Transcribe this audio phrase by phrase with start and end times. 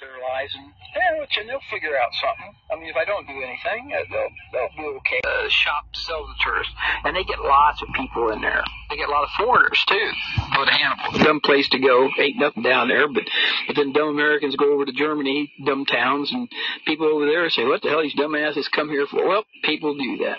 [0.00, 2.52] their lives and yeah, which and they'll figure out something.
[2.72, 5.20] I mean, if I don't do anything, uh, they'll they'll be okay.
[5.22, 6.72] Uh, shop sell the tourists,
[7.04, 8.64] and they get lots of people in there.
[8.88, 10.10] They get a lot of foreigners too.
[10.56, 12.08] Go to Hannibal, dumb place to go.
[12.18, 13.24] Ain't nothing down there, but
[13.66, 16.48] but then dumb Americans go over to Germany, dumb towns, and
[16.86, 20.24] people over there say, "What the hell these dumbasses come here for?" Well, people do
[20.24, 20.38] that,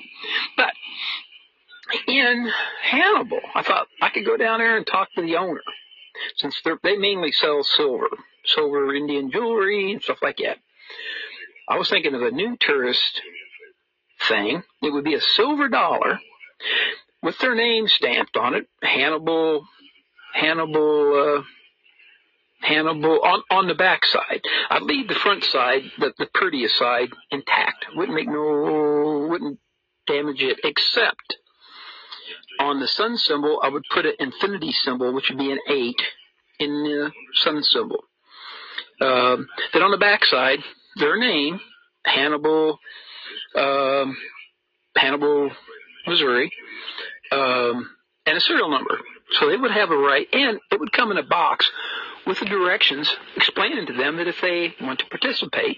[0.57, 0.73] but
[2.07, 2.51] in
[2.83, 5.61] Hannibal, I thought I could go down there and talk to the owner
[6.35, 8.09] since they mainly sell silver
[8.45, 10.57] silver Indian jewelry and stuff like that.
[11.67, 13.21] I was thinking of a new tourist
[14.27, 14.63] thing.
[14.81, 16.19] It would be a silver dollar
[17.21, 18.67] with their name stamped on it.
[18.81, 19.65] Hannibal,
[20.33, 21.43] Hannibal, uh,
[22.61, 24.41] Hannibal on on the back side.
[24.69, 27.85] I'd leave the front side, the the prettiest side, intact.
[27.95, 29.59] Wouldn't make no, wouldn't
[30.07, 31.37] damage it, except
[32.59, 36.01] on the sun symbol, I would put an infinity symbol, which would be an eight
[36.59, 38.03] in the sun symbol.
[39.01, 40.59] Um, then on the backside,
[40.97, 41.59] their name,
[42.05, 42.79] Hannibal,
[43.55, 44.15] um,
[44.95, 45.51] Hannibal,
[46.07, 46.51] Missouri,
[47.31, 47.89] um,
[48.25, 48.99] and a serial number.
[49.39, 51.69] So they would have a right, and it would come in a box
[52.27, 55.77] with the directions explaining to them that if they want to participate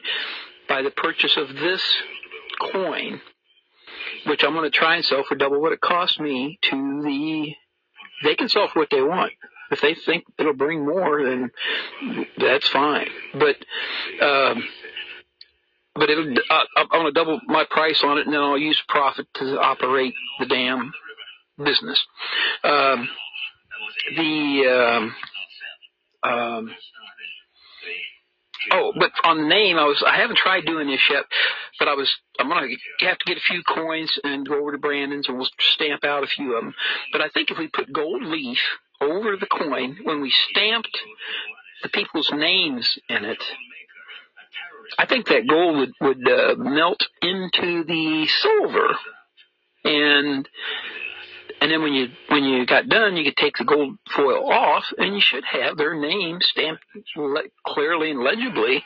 [0.67, 1.81] by the purchase of this
[2.71, 3.21] coin,
[4.25, 7.53] which I'm going to try and sell for double what it cost me to the,
[8.23, 9.33] they can sell for what they want.
[9.73, 11.51] If they think it'll bring more, then
[12.37, 13.07] that's fine.
[13.33, 13.57] But
[14.23, 14.63] um,
[15.95, 19.27] but it'll I, I'm to double my price on it, and then I'll use profit
[19.35, 20.91] to operate the damn
[21.57, 22.03] business.
[22.63, 23.09] Um,
[24.15, 25.11] the
[26.23, 26.75] um, um,
[28.71, 31.25] oh, but on name, I was I haven't tried doing this yet,
[31.79, 32.67] but I was I'm gonna
[33.01, 36.23] have to get a few coins and go over to Brandon's and we'll stamp out
[36.23, 36.73] a few of them.
[37.11, 38.59] But I think if we put gold leaf
[39.03, 40.97] over the coin when we stamped
[41.81, 43.43] the people's names in it.
[44.97, 48.95] I think that gold would, would uh, melt into the silver,
[49.85, 50.47] and
[51.61, 54.83] and then when you when you got done, you could take the gold foil off,
[54.97, 56.83] and you should have their name stamped
[57.15, 58.83] le- clearly and legibly,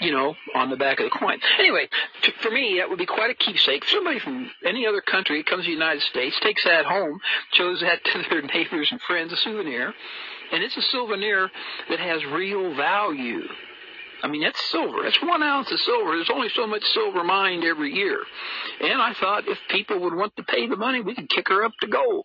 [0.00, 1.38] you know, on the back of the coin.
[1.58, 1.88] Anyway,
[2.22, 3.84] to, for me, that would be quite a keepsake.
[3.86, 7.20] Somebody from any other country comes to the United States, takes that home,
[7.52, 9.94] shows that to their neighbors and friends, a souvenir,
[10.52, 11.50] and it's a souvenir
[11.88, 13.42] that has real value.
[14.24, 15.02] I mean, that's silver.
[15.02, 16.16] That's one ounce of silver.
[16.16, 18.18] There's only so much silver mined every year.
[18.80, 21.62] And I thought if people would want to pay the money, we could kick her
[21.62, 22.24] up to gold.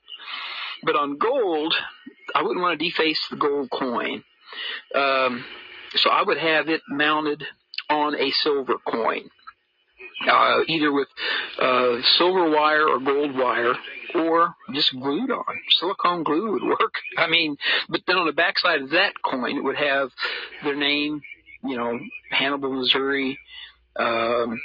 [0.83, 1.75] But on gold,
[2.33, 4.23] I wouldn't want to deface the gold coin.
[4.95, 5.43] Um,
[5.95, 7.43] so I would have it mounted
[7.89, 9.29] on a silver coin.
[10.25, 11.07] Uh, either with
[11.61, 13.73] uh, silver wire or gold wire,
[14.15, 15.43] or just glued on.
[15.79, 16.93] Silicone glue would work.
[17.17, 17.57] I mean,
[17.89, 20.09] but then on the backside of that coin, it would have
[20.63, 21.21] their name,
[21.63, 21.99] you know,
[22.31, 23.37] Hannibal, Missouri,
[23.95, 24.59] um,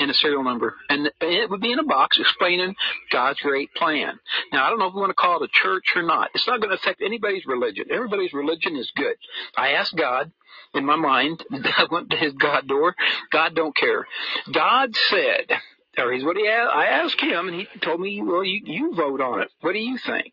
[0.00, 0.74] and a serial number.
[0.88, 2.74] And it would be in a box explaining
[3.10, 4.18] God's great plan.
[4.52, 6.30] Now, I don't know if we want to call it a church or not.
[6.34, 7.86] It's not going to affect anybody's religion.
[7.90, 9.14] Everybody's religion is good.
[9.56, 10.32] I asked God
[10.74, 11.44] in my mind.
[11.52, 12.94] I went to his God door.
[13.30, 14.06] God don't care.
[14.52, 15.58] God said,
[15.98, 18.94] or he's what he asked, I asked him and he told me, well, you, you
[18.94, 19.48] vote on it.
[19.60, 20.32] What do you think?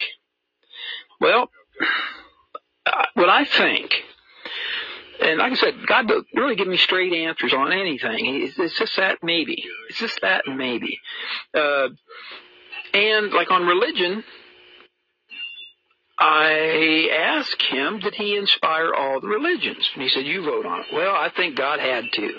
[1.20, 1.50] Well,
[3.14, 3.92] what I think
[5.22, 8.44] and like I said, God doesn't really give me straight answers on anything.
[8.44, 9.64] It's, it's just that maybe.
[9.90, 11.00] It's just that maybe.
[11.54, 11.90] Uh,
[12.94, 14.24] and like on religion,
[16.18, 19.90] I asked him, did he inspire all the religions?
[19.94, 20.86] And he said, you vote on it.
[20.94, 22.34] Well, I think God had to.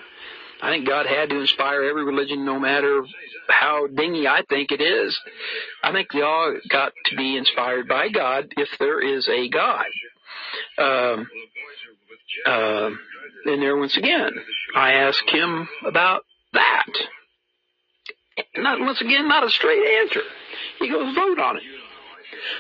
[0.61, 3.05] I think God had to inspire every religion no matter
[3.49, 5.19] how dingy I think it is.
[5.83, 9.87] I think they all got to be inspired by God if there is a God.
[10.79, 11.27] Um,
[12.47, 12.91] uh,
[13.45, 14.33] and there once again,
[14.75, 16.87] I asked him about that.
[18.57, 20.23] Not once again, not a straight answer.
[20.79, 21.63] He goes, vote on it.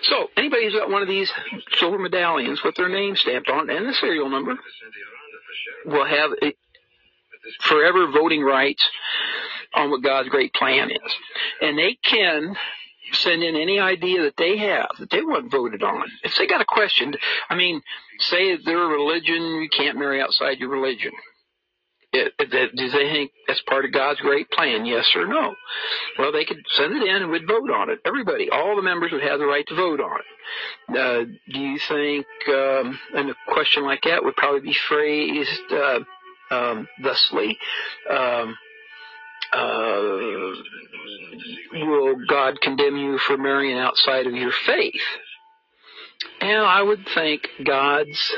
[0.02, 1.32] So anybody who's got one of these
[1.78, 4.56] silver medallions with their name stamped on and the serial number
[5.86, 6.30] will have
[7.62, 8.86] forever voting rights
[9.74, 11.14] on what God's great plan is.
[11.60, 12.54] And they can
[13.12, 16.04] send in any idea that they have that they want voted on.
[16.22, 17.14] If they got a question,
[17.48, 17.82] I mean,
[18.18, 21.12] say they're a religion, you can't marry outside your religion.
[22.14, 24.84] It, it, do they think that's part of God's great plan?
[24.84, 25.54] Yes or no?
[26.18, 28.00] Well, they could send it in and we'd vote on it.
[28.04, 30.98] Everybody, all the members would have the right to vote on it.
[30.98, 36.00] Uh, do you think, um, and a question like that would probably be phrased uh,
[36.50, 37.58] um, thusly?
[38.10, 38.56] Um,
[39.52, 40.52] uh,
[41.72, 45.02] will God condemn you for marrying outside of your faith?
[46.40, 48.32] And I would think God's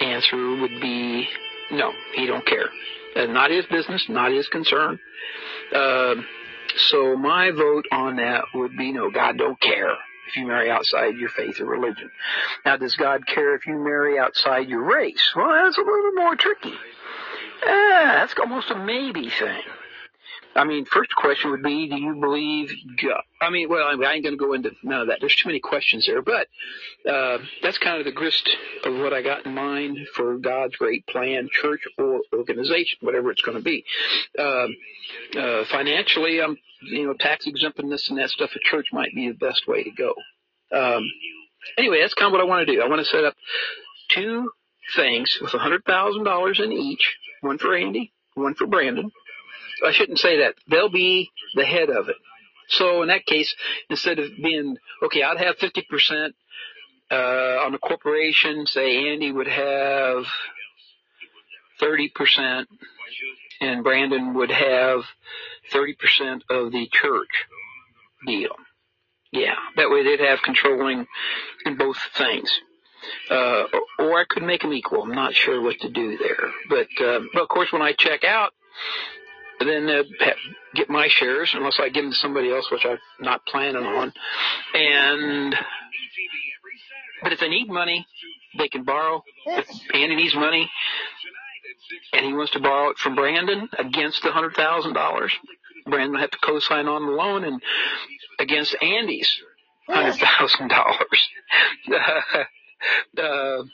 [0.00, 1.28] answer would be
[1.70, 2.68] No, he don't care.
[3.16, 4.98] Uh, not his business, not his concern.
[5.74, 6.14] Uh,
[6.76, 9.92] so my vote on that would be no, God don't care
[10.28, 12.10] if you marry outside your faith or religion.
[12.64, 15.32] Now, does God care if you marry outside your race?
[15.34, 16.74] Well, that's a little more tricky.
[17.66, 19.62] Ah, that's almost a maybe thing.
[20.58, 23.22] I mean, first question would be, do you believe God?
[23.40, 25.18] I mean, well, I, ain't going to go into none of that.
[25.20, 26.48] There's too many questions there, but
[27.08, 28.50] uh, that's kind of the grist
[28.84, 33.42] of what I got in mind for God's great plan, church or organization, whatever it's
[33.42, 33.84] going to be.
[34.36, 34.66] Uh,
[35.38, 38.50] uh, financially, I'm, you know, tax exempt and and that stuff.
[38.56, 40.12] A church might be the best way to go.
[40.72, 41.04] Um,
[41.76, 42.82] anyway, that's kind of what I want to do.
[42.82, 43.34] I want to set up
[44.10, 44.50] two
[44.96, 49.12] things with a hundred thousand dollars in each, one for Andy, one for Brandon
[49.84, 50.54] I shouldn't say that.
[50.68, 52.16] They'll be the head of it.
[52.68, 53.54] So in that case,
[53.88, 56.32] instead of being, okay, I'd have 50%,
[57.10, 57.14] uh,
[57.64, 60.26] on the corporation, say Andy would have
[61.80, 62.66] 30%
[63.60, 65.00] and Brandon would have
[65.72, 67.46] 30% of the church
[68.26, 68.56] deal.
[69.32, 71.06] Yeah, that way they'd have controlling
[71.64, 72.50] in both things.
[73.30, 73.64] Uh,
[73.98, 75.02] or I could make them equal.
[75.02, 76.50] I'm not sure what to do there.
[76.68, 78.52] But, uh, but of course when I check out,
[79.66, 80.02] then uh,
[80.74, 84.12] get my shares unless I give them to somebody else, which I'm not planning on.
[84.74, 85.54] And
[87.22, 88.06] but if they need money,
[88.56, 89.22] they can borrow.
[89.46, 90.70] If Andy needs money,
[92.12, 95.32] and he wants to borrow it from Brandon against the hundred thousand dollars,
[95.86, 97.60] Brandon will have to co-sign on the loan and
[98.38, 99.30] against Andy's
[99.88, 101.28] hundred thousand dollars.
[103.20, 103.64] Uh,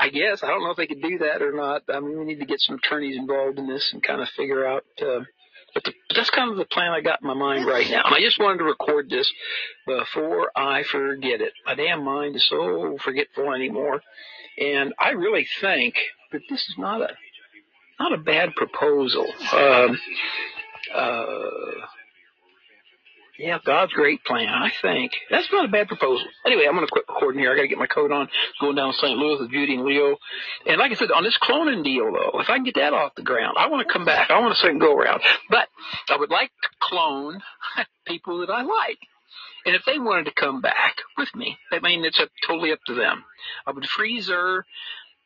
[0.00, 1.82] I guess I don't know if they could do that or not.
[1.92, 4.66] I mean, we need to get some attorneys involved in this and kind of figure
[4.66, 4.84] out.
[5.00, 5.20] Uh,
[5.74, 8.02] but, the, but that's kind of the plan I got in my mind right now.
[8.04, 9.30] And I just wanted to record this
[9.86, 11.52] before I forget it.
[11.66, 14.00] My damn mind is so forgetful anymore,
[14.58, 15.96] and I really think
[16.32, 17.08] that this is not a
[17.98, 19.26] not a bad proposal.
[19.52, 19.98] Um,
[20.94, 21.36] uh,
[23.38, 25.12] yeah, God's great plan, I think.
[25.30, 26.26] That's not a bad proposal.
[26.44, 27.52] Anyway, I'm going to quit recording here.
[27.52, 28.28] I got to get my coat on,
[28.60, 29.18] going down to St.
[29.18, 30.16] Louis with Judy and Leo.
[30.66, 33.14] And like I said, on this cloning deal, though, if I can get that off
[33.14, 34.30] the ground, I want to come back.
[34.30, 35.20] I want a second go around.
[35.50, 35.68] But
[36.08, 37.40] I would like to clone
[38.06, 38.98] people that I like.
[39.66, 42.78] And if they wanted to come back with me, I mean, it's up, totally up
[42.86, 43.24] to them.
[43.66, 44.64] I would freeze their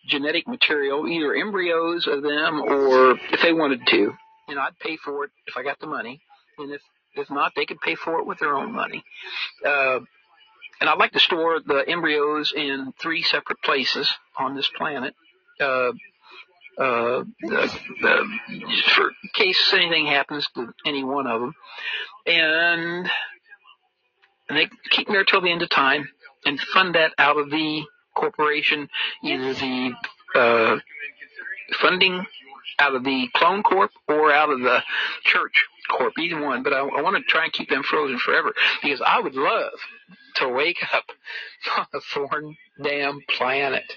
[0.07, 4.13] genetic material, either embryos of them or if they wanted to.
[4.49, 6.23] And I'd pay for it if I got the money.
[6.59, 6.81] And if
[7.15, 9.05] if not, they could pay for it with their own money.
[9.65, 10.01] Uh,
[10.81, 15.15] and I'd like to store the embryos in three separate places on this planet.
[15.61, 15.93] Uh,
[16.79, 17.25] uh,
[18.95, 21.55] for case anything happens to any one of them,
[22.27, 23.11] and
[24.49, 26.09] and they keep there till the end of time,
[26.47, 27.83] and fund that out of the
[28.15, 28.89] corporation,
[29.23, 29.93] either the
[30.35, 30.79] uh,
[31.81, 32.25] funding
[32.79, 34.83] out of the clone corp or out of the
[35.25, 36.63] church corp, either one.
[36.63, 39.73] But I, I want to try and keep them frozen forever because I would love
[40.37, 41.05] to wake up
[41.79, 43.93] on a foreign damn planet.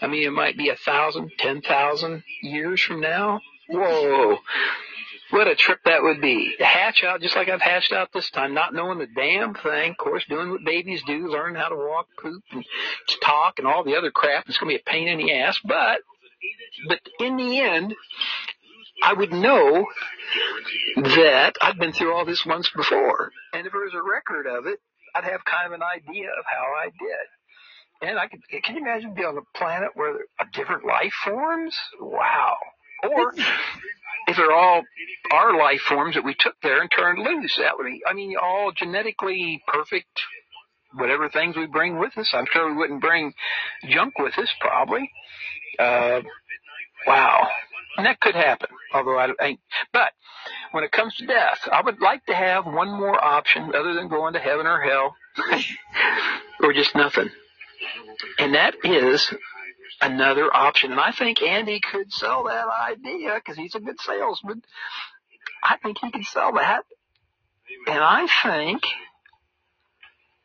[0.00, 3.40] I mean, it might be a thousand, ten thousand years from now.
[3.68, 4.38] Whoa.
[5.30, 6.54] What a trip that would be.
[6.58, 9.98] Hatch out just like I've hatched out this time, not knowing the damn thing, of
[9.98, 12.64] course, doing what babies do, learn how to walk, poop, and
[13.20, 14.48] talk, and all the other crap.
[14.48, 16.00] It's going to be a pain in the ass, but
[16.88, 17.94] but in the end,
[19.02, 19.86] I would know
[20.96, 23.30] that I've been through all this once before.
[23.52, 24.80] And if there was a record of it,
[25.14, 28.08] I'd have kind of an idea of how I did.
[28.08, 31.12] And I could, can you imagine being on a planet where there are different life
[31.24, 31.76] forms?
[32.00, 32.56] Wow.
[33.02, 33.32] Or
[34.26, 34.82] if they're all
[35.32, 38.36] our life forms that we took there and turned loose, that would be, I mean,
[38.40, 40.20] all genetically perfect,
[40.94, 42.30] whatever things we bring with us.
[42.32, 43.32] I'm sure we wouldn't bring
[43.88, 45.10] junk with us, probably.
[45.78, 46.22] Uh,
[47.06, 47.48] wow.
[47.96, 49.60] And that could happen, although I ain't.
[49.92, 50.12] But
[50.72, 54.08] when it comes to death, I would like to have one more option other than
[54.08, 55.16] going to heaven or hell,
[56.62, 57.30] or just nothing.
[58.38, 59.32] And that is
[60.00, 60.92] another option.
[60.92, 64.62] And I think Andy could sell that idea because he's a good salesman.
[65.62, 66.84] I think he could sell that.
[67.86, 68.82] And I think,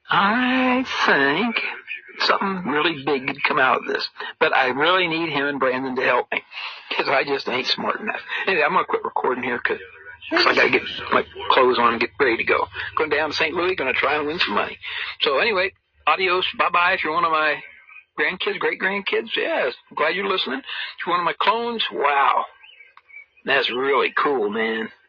[0.09, 1.61] I think
[2.19, 2.69] something mm-hmm.
[2.69, 4.07] really big could come out of this.
[4.39, 6.41] But I really need him and Brandon to help me
[6.89, 8.21] because I just ain't smart enough.
[8.47, 9.81] Anyway, I'm gonna quit recording here because
[10.31, 12.67] I gotta get my clothes on and get ready to go.
[12.97, 13.53] Going down to St.
[13.53, 14.77] Louis, gonna try and win some money.
[15.21, 15.71] So anyway,
[16.07, 16.93] adios, bye bye.
[16.93, 17.61] If you're one of my
[18.19, 20.59] grandkids, great grandkids, yes, I'm glad you're listening.
[20.59, 22.45] If you're one of my clones, wow,
[23.45, 24.89] that's really cool, man.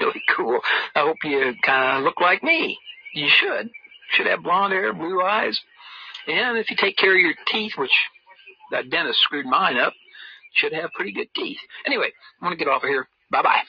[0.00, 0.60] Really cool.
[0.94, 2.76] I hope you kind of look like me.
[3.14, 3.70] You should.
[4.10, 5.58] Should have blonde hair, blue eyes.
[6.26, 7.92] And if you take care of your teeth, which
[8.72, 9.92] that dentist screwed mine up,
[10.54, 11.58] should have pretty good teeth.
[11.86, 13.08] Anyway, I'm gonna get off of here.
[13.30, 13.62] Bye bye.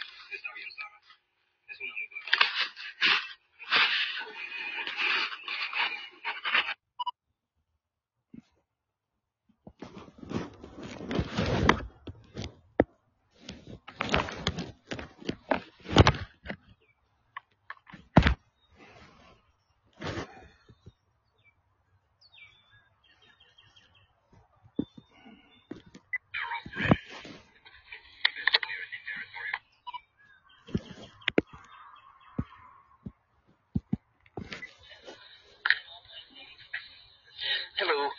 [37.79, 38.09] Hello.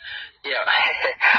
[0.45, 0.63] Yeah,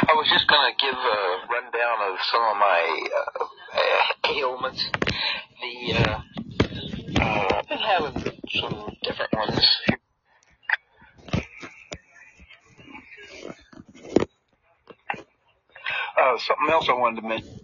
[0.09, 4.85] I was just going to give a rundown of some of my uh, uh, ailments.
[5.62, 6.21] The uh,
[7.18, 9.66] uh, I've been having some different ones.
[16.21, 17.59] Uh, something else I wanted to mention.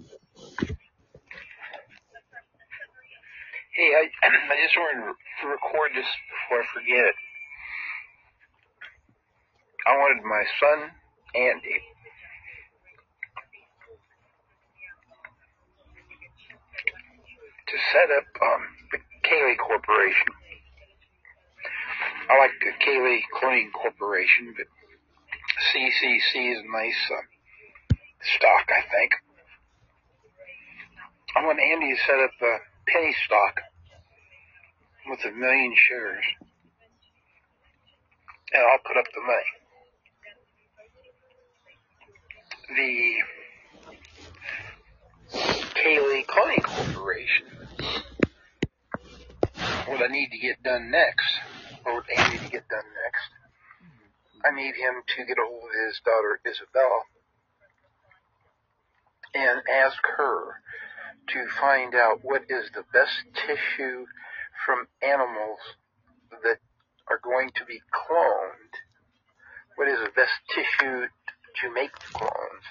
[3.76, 5.04] Hey, I, I just wanted
[5.43, 7.14] to record this before I forget it.
[9.87, 10.91] I wanted my son,
[11.35, 11.79] Andy,
[17.69, 20.29] to set up um, the Kaylee Corporation.
[22.31, 24.67] I like the Kaylee Cloning Corporation, but
[25.71, 27.95] CCC is a nice uh,
[28.37, 29.13] stock, I think.
[31.37, 32.57] I want Andy to set up a
[32.91, 33.61] penny stock
[35.09, 36.25] with a million shares,
[38.53, 39.66] and I'll put up the money.
[42.69, 43.15] The
[45.33, 47.47] Kaylee Cloning Corporation.
[49.87, 51.27] What I need to get done next,
[51.85, 53.31] or what Andy to get done next,
[54.45, 57.03] I need him to get a hold of his daughter Isabella
[59.33, 60.61] and ask her
[61.29, 63.15] to find out what is the best
[63.47, 64.07] tissue
[64.65, 65.61] from animals
[66.43, 66.59] that
[67.09, 68.75] are going to be cloned.
[69.77, 71.07] What is the best tissue
[71.63, 72.65] to make the clones?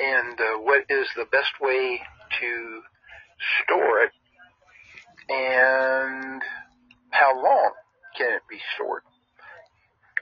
[0.00, 2.00] And uh, what is the best way
[2.40, 2.80] to
[3.62, 4.12] store it?
[5.28, 6.42] And
[7.10, 7.72] how long
[8.16, 9.02] can it be stored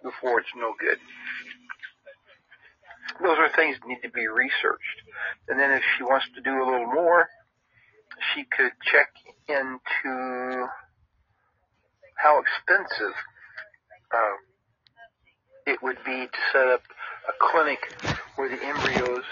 [0.03, 0.99] before it's no good?
[3.23, 4.99] Those are things that need to be researched.
[5.49, 7.29] And then if she wants to do a little more,
[8.35, 9.09] she could check
[9.49, 10.67] into
[12.17, 13.15] how expensive
[14.13, 14.37] uh,
[15.67, 16.83] it would be to set up
[17.29, 17.81] a clinic
[18.37, 19.25] where the embryos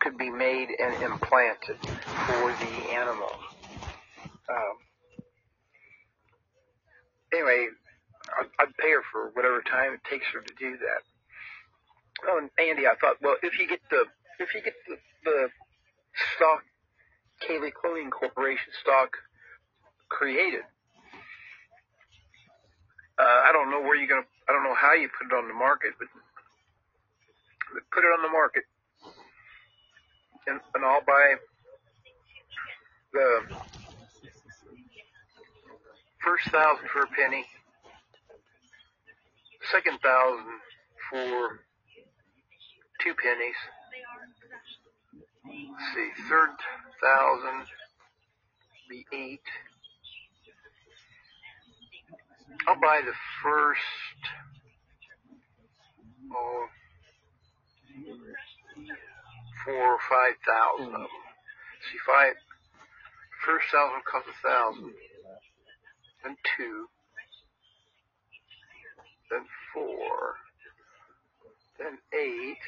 [0.00, 1.76] could be made and implanted
[2.26, 3.40] for the animals.
[4.48, 4.76] Um,
[7.32, 7.68] anyway,
[8.40, 11.02] I'd, I'd pay her for whatever time it takes her to do that.
[12.28, 14.04] Oh, and Andy, I thought, well, if you get the
[14.40, 15.48] if you get the, the
[16.36, 16.62] stock,
[17.42, 19.16] Kaylee Cloning Corporation stock
[20.08, 20.62] created,
[23.18, 25.48] uh, I don't know where you're gonna, I don't know how you put it on
[25.48, 26.22] the market, but, but
[27.92, 28.64] put it on the market,
[30.46, 31.34] and, and I'll buy
[33.12, 33.40] the
[36.24, 37.44] first thousand for a penny,
[39.72, 40.60] second thousand
[41.10, 41.60] for
[43.02, 43.54] two pennies.
[45.44, 46.50] Let's see, third
[47.02, 47.66] thousand
[48.88, 49.40] be eight.
[52.66, 53.80] I'll buy the first
[56.34, 56.66] oh
[59.64, 61.08] four or five thousand of them.
[61.90, 62.34] See, five
[63.44, 64.92] first thousand costs a thousand,
[66.24, 66.88] then two,
[69.30, 70.36] then four,
[71.78, 72.58] then eight.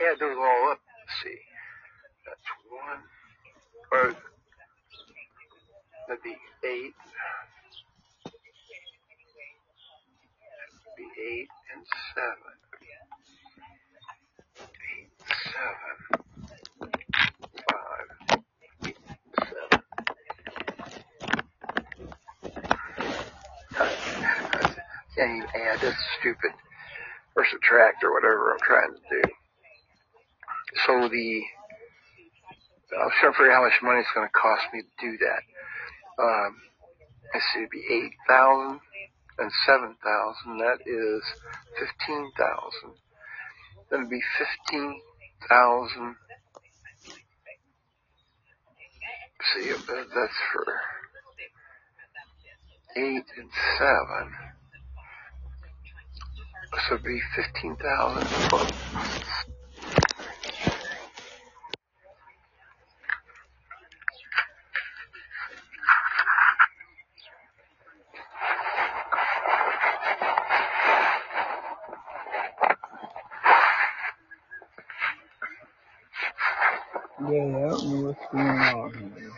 [0.00, 0.80] Add those all up.
[1.22, 1.40] See,
[2.24, 3.02] that's one.
[3.90, 4.14] Or
[6.06, 6.94] that'd be eight.
[8.24, 8.36] That'd
[10.96, 12.54] Be eight and seven.
[14.60, 15.10] Eight,
[15.58, 16.22] seven,
[17.70, 18.08] five,
[19.38, 19.82] seven.
[25.16, 25.78] Can't even add.
[25.82, 26.52] That's stupid.
[27.36, 29.22] Or subtract or whatever I'm trying to do.
[30.86, 31.42] So the
[32.88, 35.42] I'm trying to figure how much money it's going to cost me to do that.
[36.22, 36.56] Um,
[37.34, 38.80] let's see, it'd be eight thousand
[39.38, 40.58] and seven thousand.
[40.58, 41.22] That is
[41.78, 42.96] fifteen thousand.
[43.90, 45.00] Then it'd be fifteen
[45.48, 46.16] thousand.
[49.54, 50.66] See, uh, that's for
[52.98, 54.32] eight and seven.
[56.88, 58.28] So it'd be fifteen thousand.
[77.20, 79.32] Yeah, I don't know what's going on here.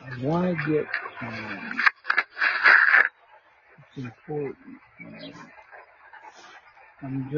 [0.00, 0.86] I want to get
[1.22, 1.84] um,
[3.78, 4.56] it's important.
[5.06, 5.52] Um,
[7.02, 7.30] I'm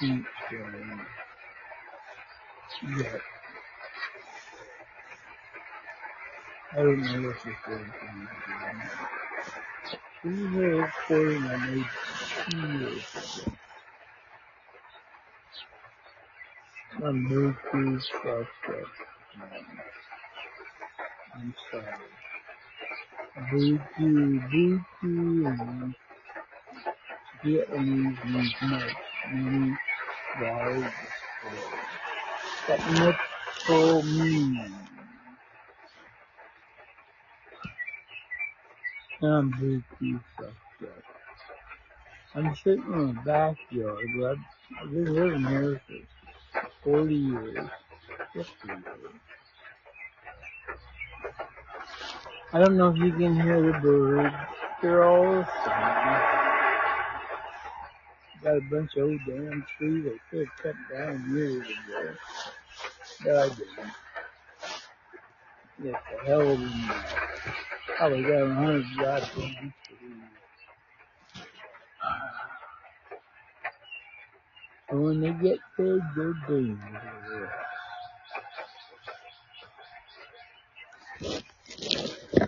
[0.00, 1.06] think um,
[2.98, 3.22] yet.
[6.72, 8.08] I don't know what this is going to
[8.46, 10.30] do.
[10.30, 11.86] This is a recording I made
[12.46, 13.52] two years ago.
[17.06, 18.96] I'm Bluetooth suspect.
[21.34, 21.86] I'm sorry.
[23.52, 25.94] Bluetooth, Bluetooth, and
[27.44, 28.94] Vietnamese means much,
[29.32, 29.76] many
[30.40, 30.84] large,
[32.66, 34.88] technical meaning.
[39.22, 41.04] I'm Bluetooth suspect.
[42.34, 44.36] I'm sitting in the backyard, but
[44.82, 45.80] I've been living here
[46.84, 47.70] for 40 years,
[48.34, 48.86] 50 years.
[52.52, 54.34] I don't know if you can hear the birds.
[54.82, 56.47] They're all same.
[58.42, 62.14] Got a bunch of old damn trees I could have cut down years ago.
[63.24, 63.92] But I didn't.
[65.84, 67.14] It's a hell of mess.
[67.96, 70.22] Probably got a hundred goddamn trees.
[74.90, 76.78] And when they get big, they're dangerous.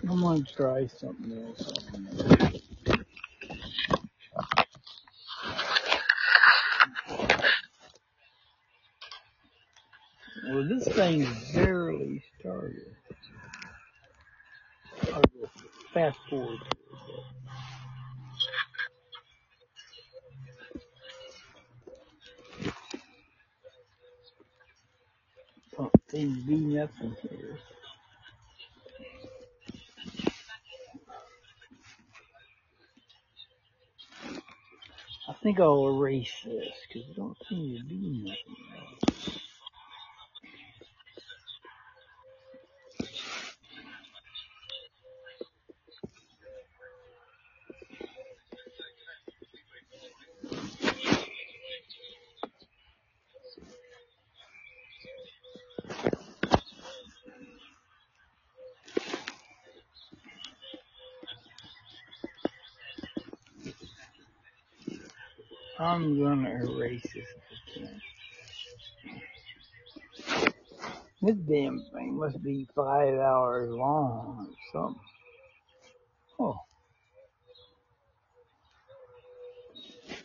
[0.09, 2.51] I'm gonna try something else on there.
[10.51, 12.95] Well, this thing's barely started.
[15.13, 15.49] I'll go
[15.93, 16.59] fast forward.
[16.59, 16.73] to it.
[25.77, 27.57] Don't seem to be nothing here.
[35.61, 38.70] Erase this because it don't seem to be nothing.
[66.01, 67.27] I'm gonna erase this
[67.75, 68.01] can.
[71.21, 75.01] This damn thing must be five hours long or something.
[76.39, 76.57] Oh,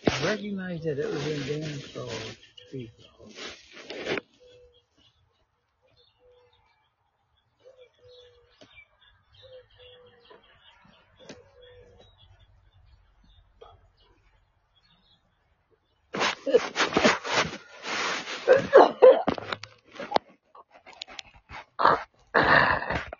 [0.08, 2.10] I recognize that it was in damn frog.
[2.70, 3.32] Tree frog.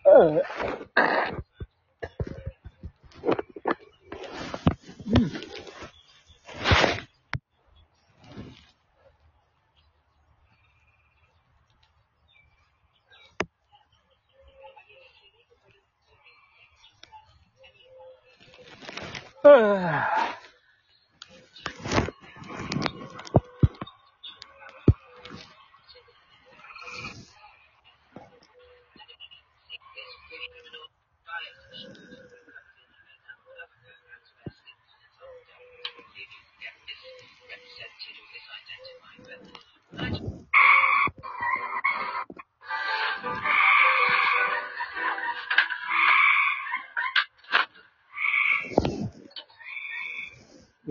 [0.06, 0.40] Uh,
[5.08, 5.46] mm.
[19.44, 20.26] Uh,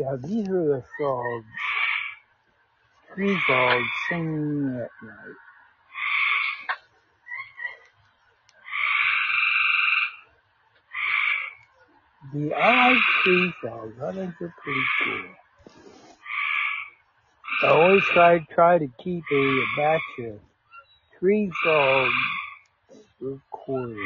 [0.06, 1.46] yeah, these are the frogs.
[3.14, 5.36] Tree frogs singing at night.
[12.34, 13.96] The like tree frogs.
[14.04, 15.24] I think they're pretty cool.
[17.64, 20.40] I always try try to keep a batch of
[21.18, 22.12] tree frog
[23.20, 24.00] recordings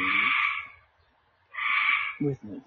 [2.20, 2.60] with me.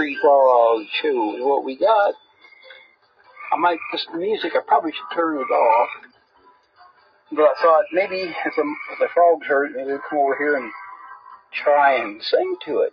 [0.00, 2.14] Crickets and tree frogs oh too is what we got.
[3.52, 5.88] I might, this music, I probably should turn it off.
[7.32, 10.36] But I thought maybe if the, if the frogs heard it, maybe they'd come over
[10.38, 10.70] here and
[11.52, 12.92] try and sing to it.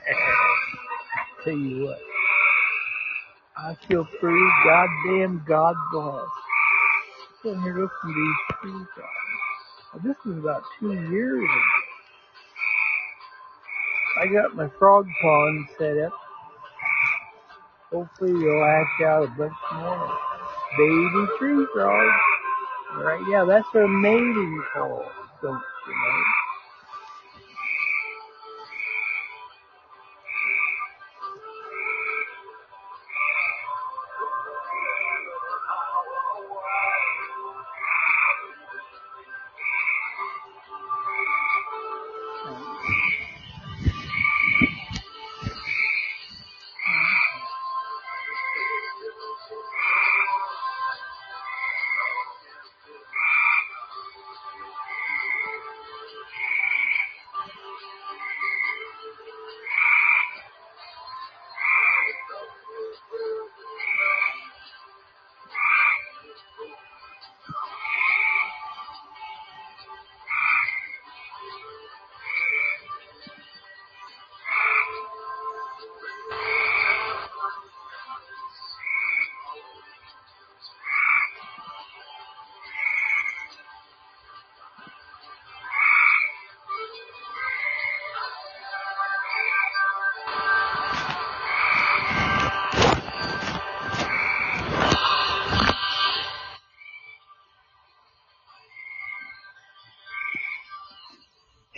[1.44, 1.98] Tell you what,
[3.56, 6.28] I feel pretty goddamn God blessed.
[7.42, 8.86] Sitting here looking at these trees.
[9.94, 11.60] Now, this was about two years ago.
[14.20, 16.12] I got my frog pond set up.
[17.92, 20.18] Hopefully they'll hatch out a bunch more
[20.76, 22.20] baby tree frogs.
[22.96, 25.04] Right, yeah, that's their mating call,
[25.42, 25.62] don't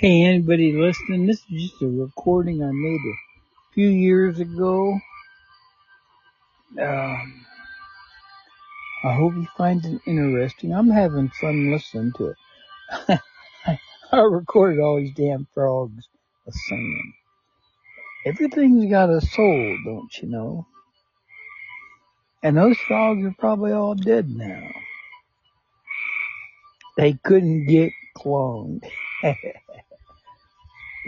[0.01, 1.27] Hey, anybody listening?
[1.27, 4.97] This is just a recording I made a few years ago.
[6.81, 7.45] Um,
[9.03, 10.73] I hope you find it interesting.
[10.73, 13.21] I'm having fun listening to it.
[14.13, 16.07] I recorded all these damn frogs
[16.47, 17.15] a singing.
[18.25, 20.67] Everything's got a soul, don't you know?
[22.45, 24.63] And those frogs are probably all dead now.
[26.97, 28.89] They couldn't get cloned.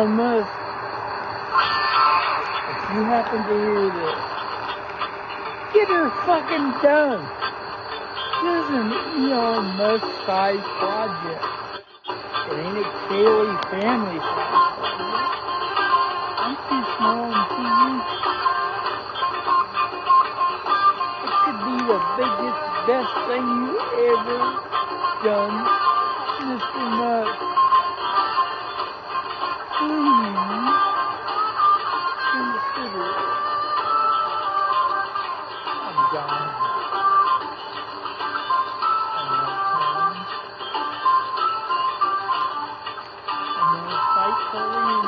[0.02, 0.50] Elon Musk,
[2.70, 4.18] if you happen to hear this,
[5.74, 7.22] get her fucking done.
[8.42, 8.90] This is an
[9.30, 11.44] Elon Musk sized project.
[12.50, 15.22] It ain't a Kaylee family sized project.
[16.42, 18.06] I'm too small and too weak.
[21.22, 23.78] It could be the biggest, best thing you
[24.10, 24.40] ever
[25.22, 25.56] done,
[26.42, 26.82] Mr.
[26.90, 27.41] Musk.
[44.52, 45.01] Fight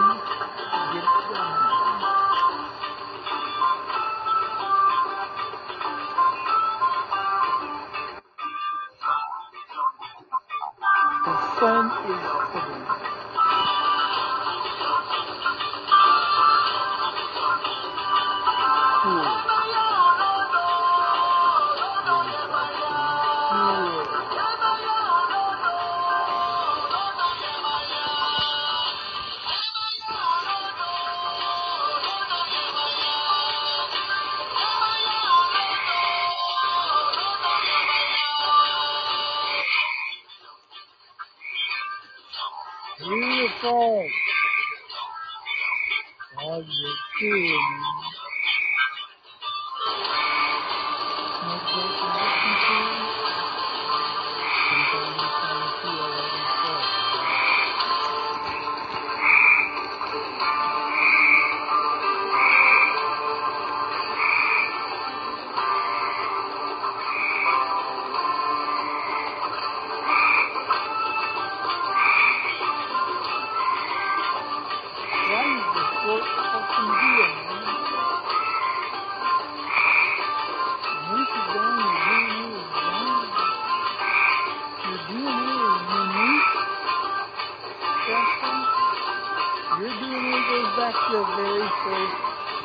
[91.14, 92.16] the very first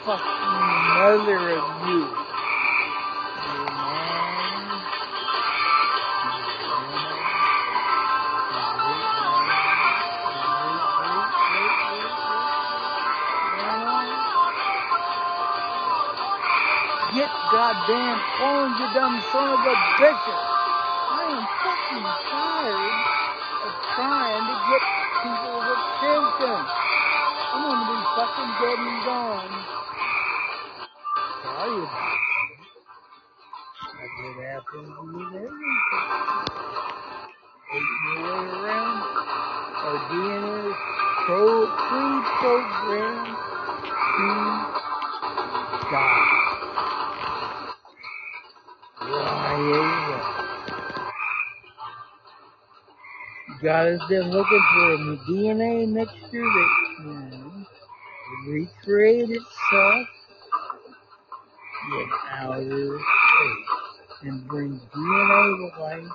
[0.10, 0.42] fucking
[0.98, 2.02] mother of you.
[17.14, 20.42] Get goddamn phones, you dumb son of a bitches.
[21.14, 22.98] I am fucking tired
[23.62, 24.84] of trying to get
[25.21, 26.90] people's attention.
[27.52, 29.54] I'm gonna be fucking dead and gone.
[31.44, 32.60] Tell you about it.
[34.00, 35.80] That's what happens with everything.
[37.72, 39.00] Taking your way around.
[39.80, 40.80] Our DNA is
[41.26, 41.44] pro
[41.88, 43.36] pre-programmed
[44.18, 44.28] to
[45.92, 46.26] die.
[49.02, 49.60] Right
[53.62, 54.98] Got us then looking for a
[55.28, 56.79] DNA mixture that
[58.50, 60.08] recreate itself
[61.93, 66.08] in outer space and bring DNA to life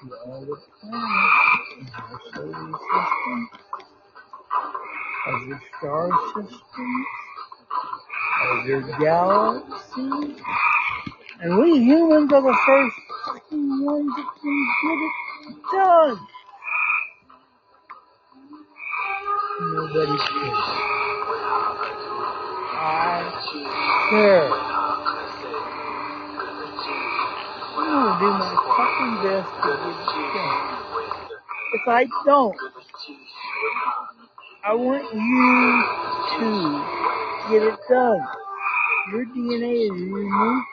[0.00, 3.50] to all the planets in our solar system,
[5.28, 7.06] other star systems,
[8.50, 10.42] other galaxies.
[11.40, 12.97] And we humans are the first
[32.24, 32.56] don't,
[34.64, 35.84] I want you
[36.38, 38.26] to get it done.
[39.12, 40.64] Your DNA is unique,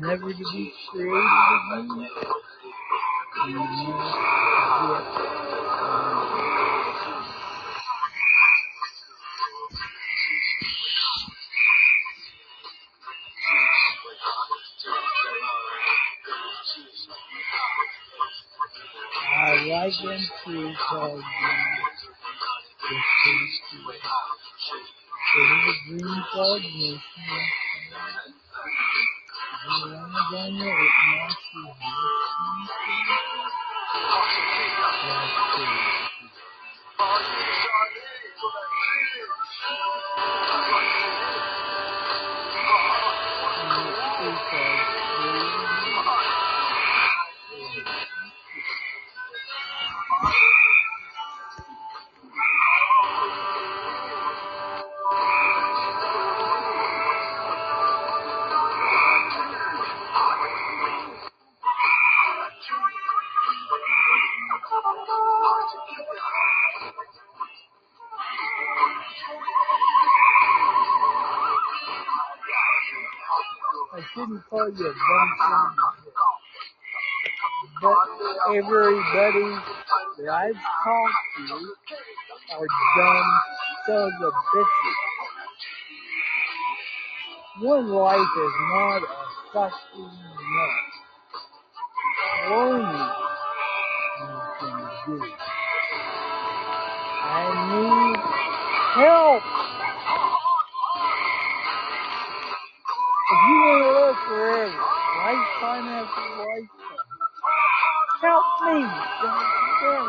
[0.00, 1.24] never to be created
[3.46, 5.15] again.
[19.86, 21.22] I like them too called the
[22.90, 23.94] the
[25.36, 27.00] It is a dream called Mission.
[29.70, 30.95] Amazon it must
[80.46, 81.54] I've talked to
[82.54, 82.66] are
[82.96, 83.30] dumb
[83.84, 84.96] sons of bitches.
[87.62, 89.06] One life is not a
[89.52, 90.12] fucking
[90.54, 90.86] nut.
[92.52, 93.06] Only
[94.20, 95.16] you can do.
[97.24, 97.42] I
[97.72, 98.20] need
[99.02, 99.42] help.
[103.32, 104.82] If you want to live forever,
[105.18, 106.70] lifetime after lifetime,
[108.22, 108.44] help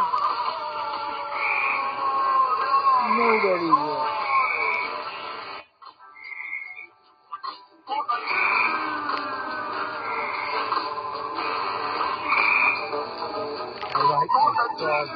[0.06, 0.17] me.
[3.28, 3.34] Yeah.
[13.96, 15.08] I like this dog.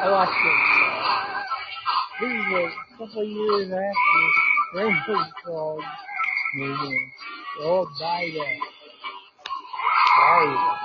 [0.00, 0.08] I
[0.44, 0.58] them.
[2.20, 5.80] This is a couple years after Rainbow Frog
[6.54, 7.12] movie.
[7.58, 7.86] They all.
[10.16, 10.83] Hmm.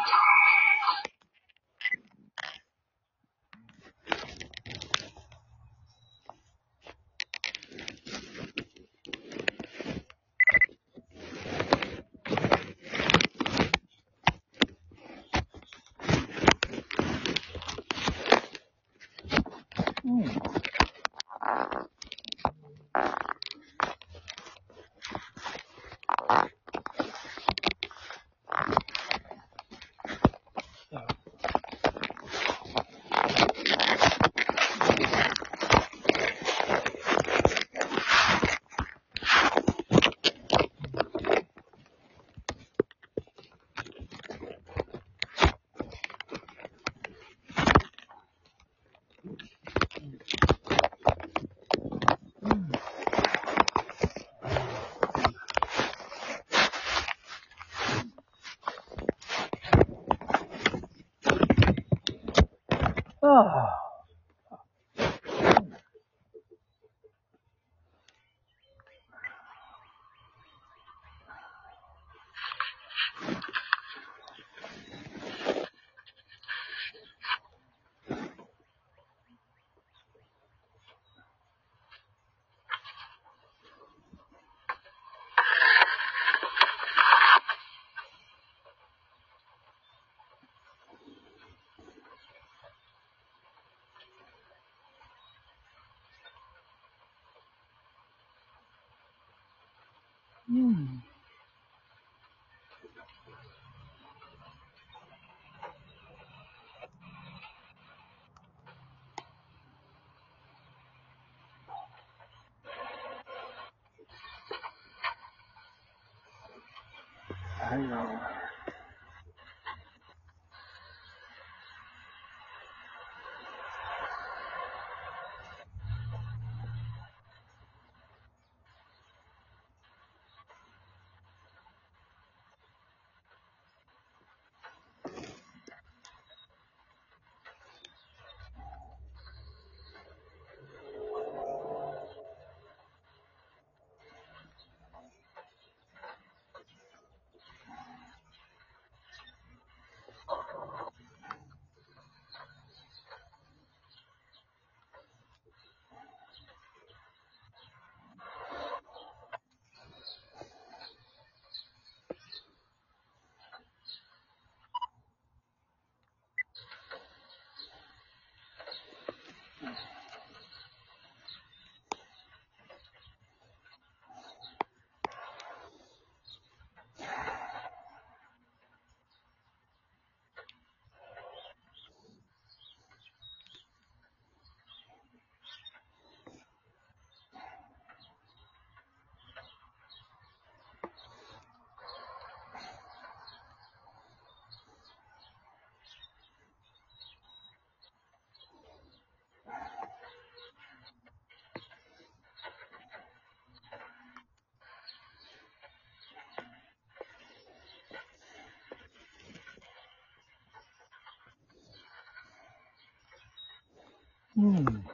[214.39, 214.88] Hmm.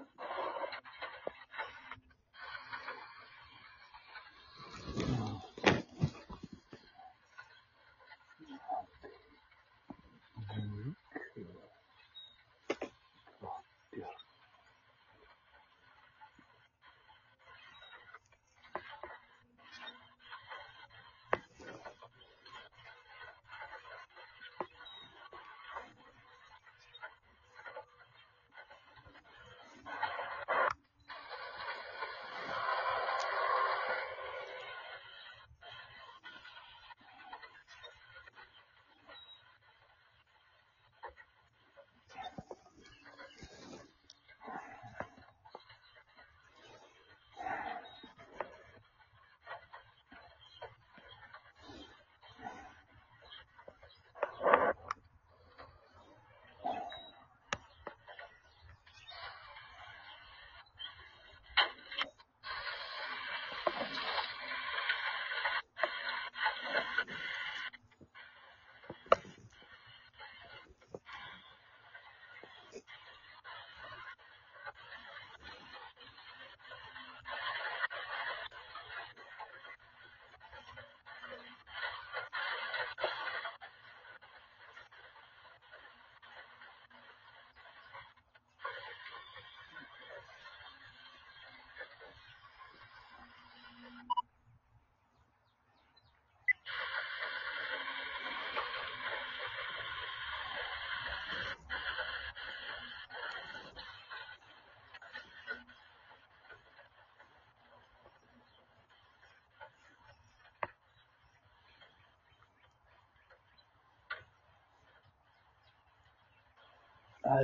[117.29, 117.43] I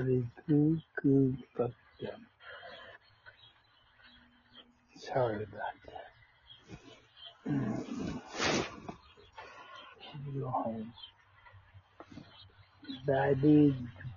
[1.57, 1.73] fucked
[2.05, 2.19] up.
[4.97, 7.51] Sorry about that.
[7.51, 8.21] Mm.
[10.01, 10.93] Should go home.
[13.09, 13.33] I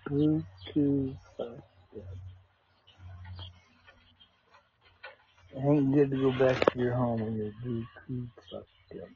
[0.08, 1.50] cuckoo fucked
[1.96, 2.18] up.
[5.56, 9.08] It ain't good to go back to your home when you're cuckoo fucked up.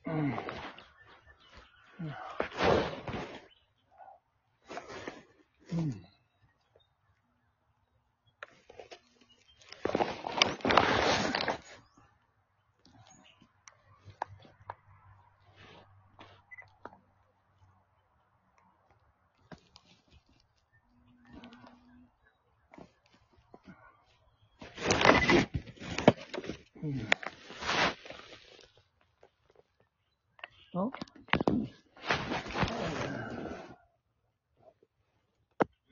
[0.11, 0.50] Mm.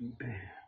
[0.10, 0.59] Oh.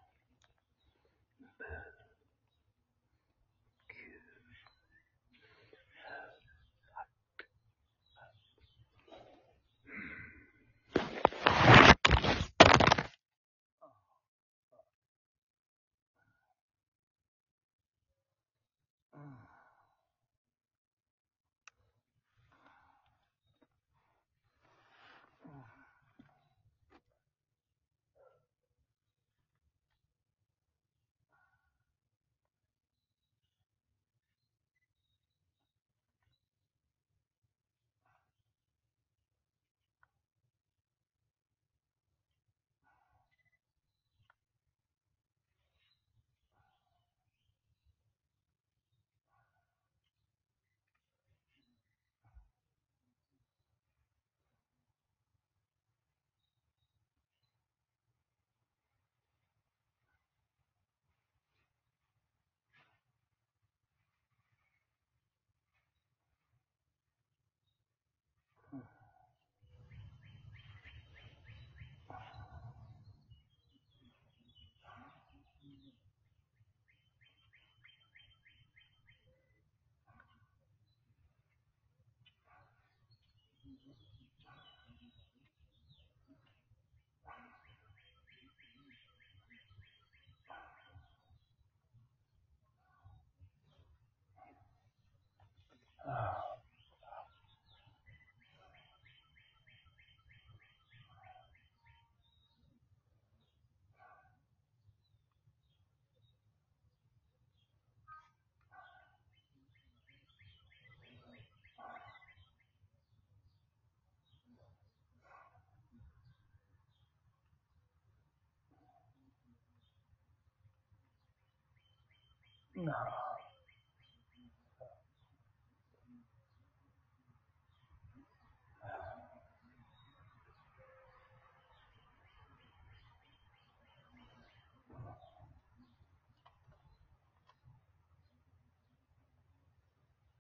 [122.82, 122.94] No.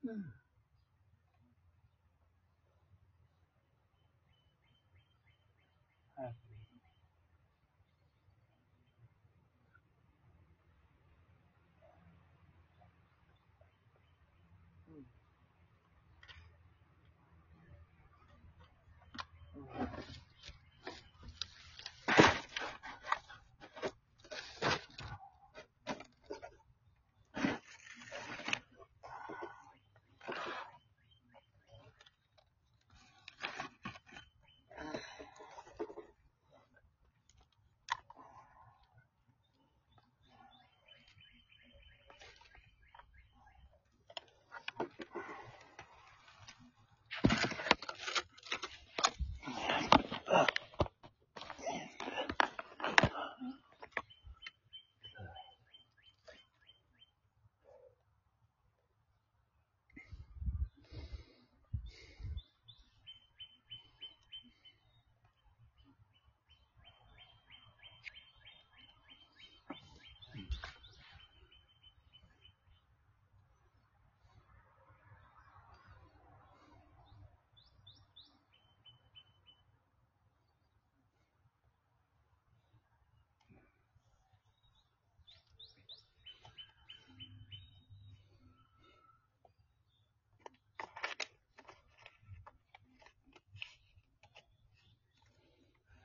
[0.05, 0.40] Mm.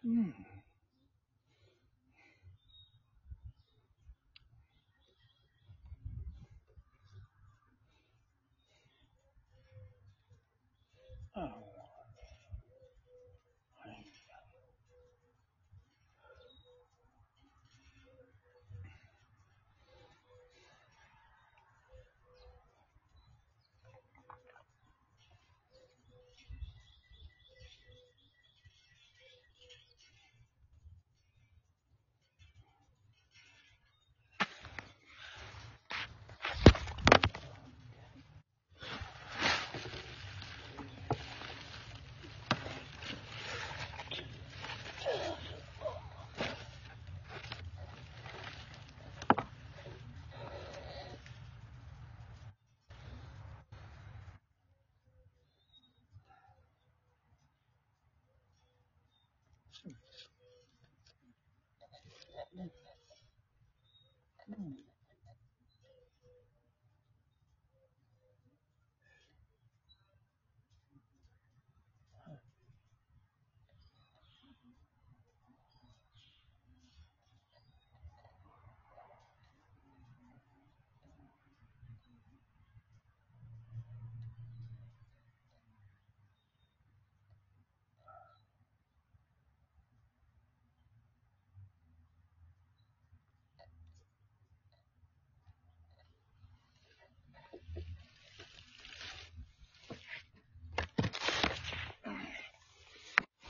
[0.06, 0.30] Hmm.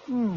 [0.06, 0.36] Hmm.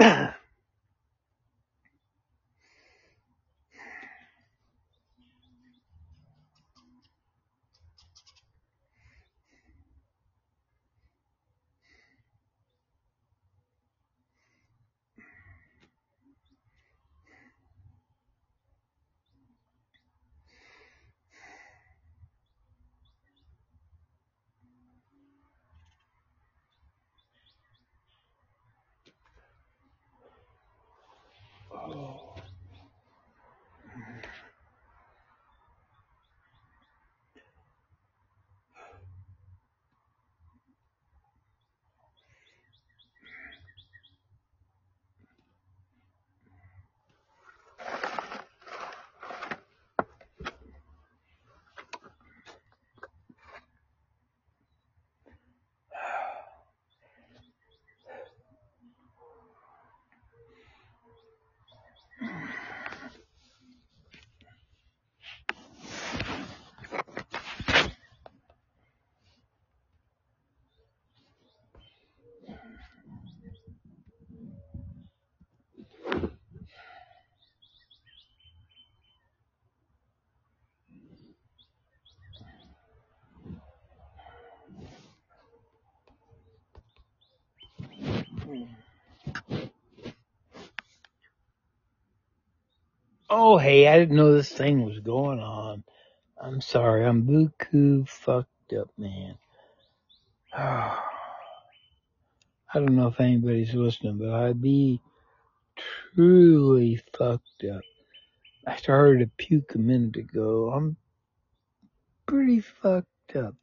[0.00, 0.34] Oh.
[93.32, 95.84] Oh, hey, I didn't know this thing was going on.
[96.42, 99.36] I'm sorry, I'm buku fucked up, man.
[100.52, 100.98] I
[102.74, 105.00] don't know if anybody's listening, but I'd be
[106.14, 107.82] truly fucked up.
[108.66, 110.72] I started to puke a minute ago.
[110.72, 110.96] I'm
[112.26, 113.54] pretty fucked up.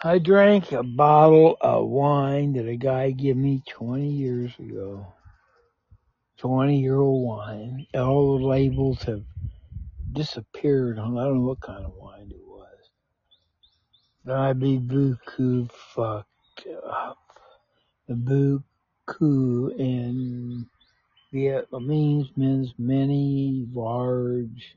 [0.00, 5.12] I drank a bottle of wine that a guy gave me 20 years ago.
[6.36, 7.84] 20 year old wine.
[7.94, 9.24] All the labels have
[10.12, 12.90] disappeared I don't know what kind of wine it was.
[14.24, 17.18] But I'd be buku fucked up.
[18.06, 18.62] The
[19.08, 20.66] buku in
[21.34, 24.76] Vietnamese means many, large.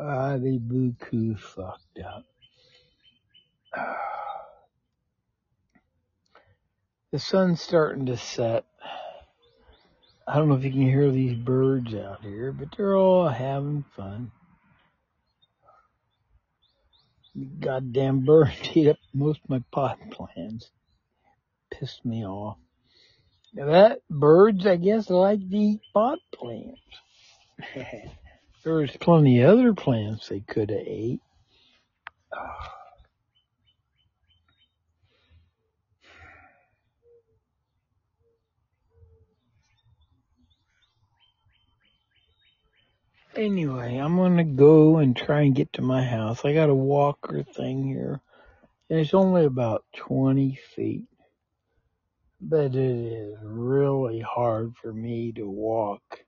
[0.00, 2.24] I'd be buku fucked up.
[7.12, 8.64] The sun's starting to set.
[10.26, 13.84] I don't know if you can hear these birds out here, but they're all having
[13.94, 14.32] fun.
[17.60, 20.70] Goddamn birds eat up most of my pot plants.
[21.70, 22.56] Pissed me off.
[23.52, 26.80] Now that birds, I guess, like to eat pot plants.
[28.64, 31.20] There's plenty of other plants they could have ate.
[32.36, 32.83] Ah.
[43.36, 46.44] Anyway, I'm gonna go and try and get to my house.
[46.44, 48.20] I got a walker thing here,
[48.88, 51.08] and it's only about 20 feet.
[52.40, 56.24] But it is really hard for me to walk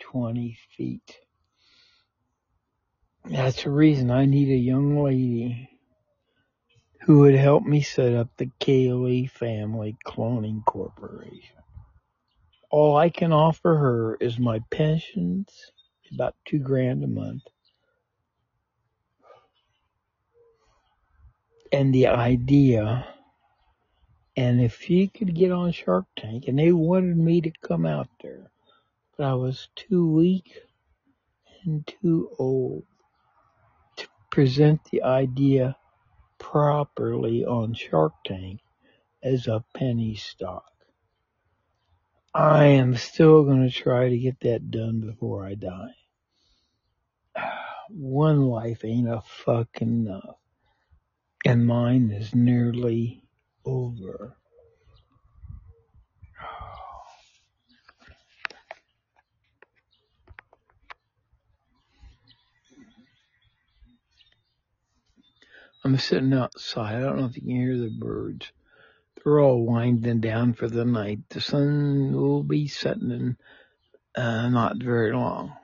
[0.00, 1.20] 20 feet.
[3.24, 5.70] That's the reason I need a young lady
[7.02, 11.56] who would help me set up the Kaylee Family Cloning Corporation.
[12.70, 15.70] All I can offer her is my pensions,
[16.12, 17.44] about two grand a month,
[21.72, 23.06] and the idea.
[24.36, 28.08] And if you could get on Shark Tank, and they wanted me to come out
[28.22, 28.50] there,
[29.16, 30.62] but I was too weak
[31.64, 32.84] and too old
[33.96, 35.76] to present the idea
[36.38, 38.60] properly on Shark Tank
[39.22, 40.73] as a penny stock.
[42.34, 45.94] I am still going to try to get that done before I die.
[47.90, 50.36] One life ain't a fucking enough.
[51.44, 53.22] And mine is nearly
[53.64, 54.36] over.
[65.84, 66.96] I'm sitting outside.
[66.96, 68.50] I don't know if you can hear the birds.
[69.24, 71.20] They're all winding down for the night.
[71.30, 73.38] The sun will be setting in
[74.16, 75.54] uh, not very long.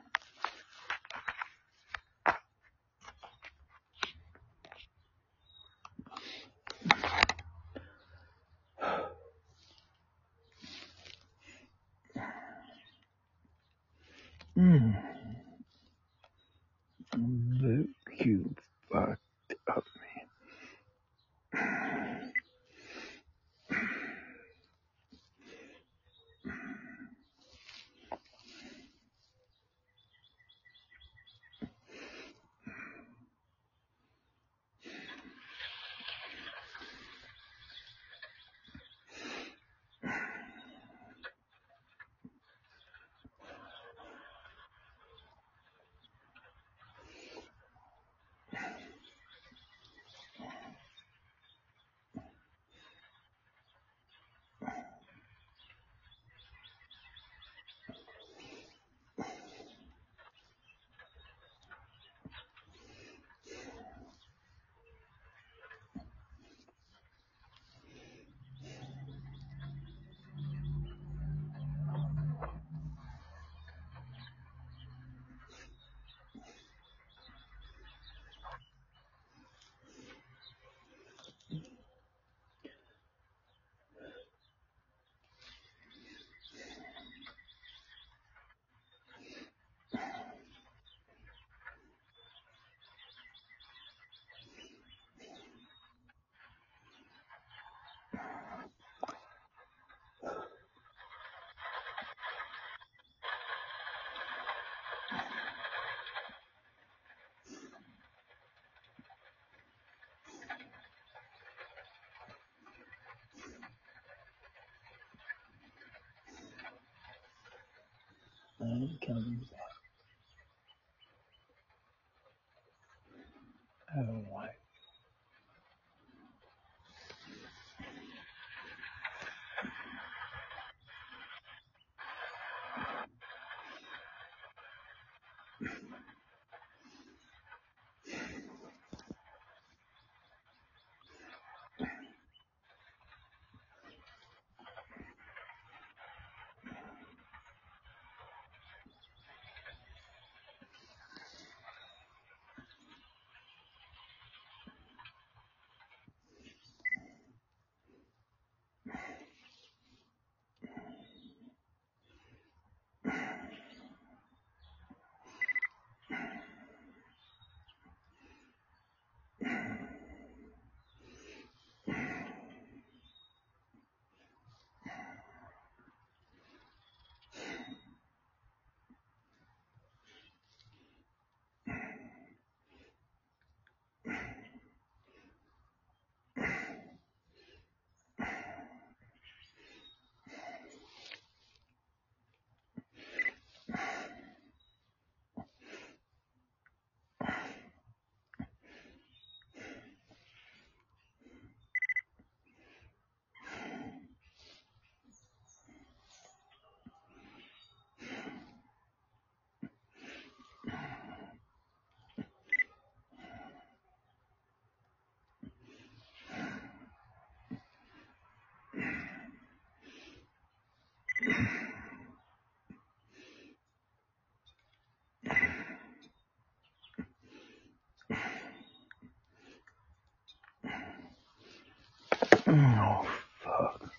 [232.51, 233.07] Oh,
[233.45, 233.89] fuck.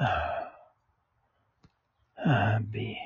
[0.00, 0.50] Ah,
[2.26, 2.58] B.
[2.72, 2.96] B.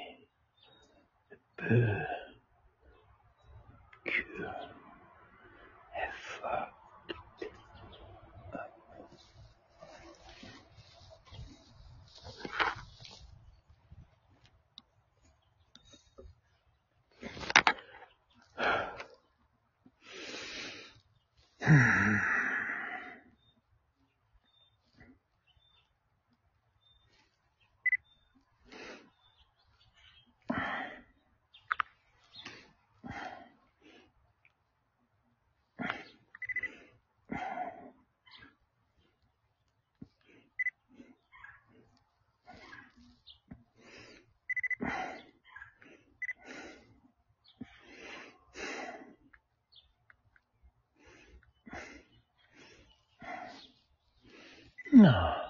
[55.03, 55.42] No.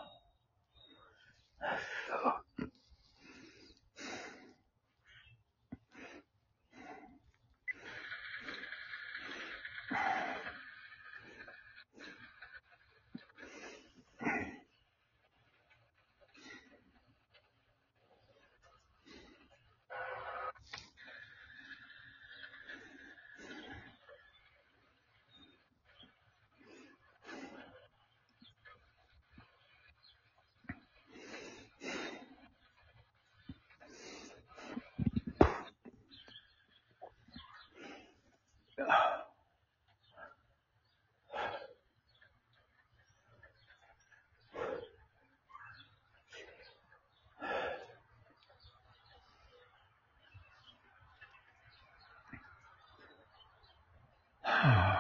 [54.45, 54.89] Ah.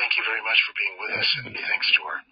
[0.00, 2.24] Thank you very much for being with us, and thanks to our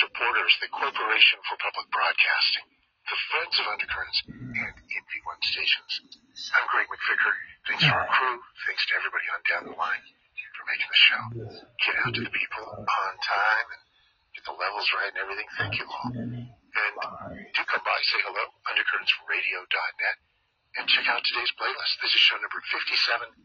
[0.00, 2.64] supporters, the Corporation for Public Broadcasting,
[3.04, 5.92] the Friends of Undercurrents, and NP1 Stations.
[6.56, 7.34] I'm Greg McVicker.
[7.68, 8.40] Thanks to our crew.
[8.64, 10.00] Thanks to everybody on down the line
[10.56, 11.22] for making the show.
[11.84, 13.82] Get out to the people on time and
[14.32, 15.48] get the levels right and everything.
[15.60, 16.08] Thank you all.
[16.08, 16.48] And
[17.52, 20.16] do come by, say hello, undercurrentsradio.net,
[20.80, 22.00] and check out today's playlist.
[22.00, 23.43] This is show number 5780.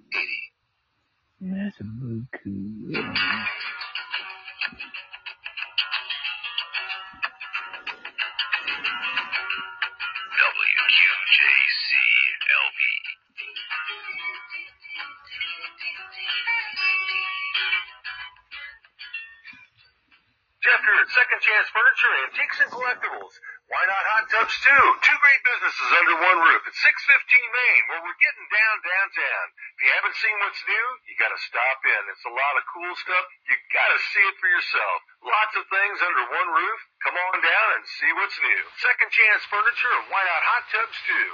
[32.79, 33.25] Cool stuff.
[33.43, 34.97] You gotta see it for yourself.
[35.19, 36.79] Lots of things under one roof.
[37.03, 38.61] Come on down and see what's new.
[38.79, 41.27] Second Chance Furniture and why not hot tubs too?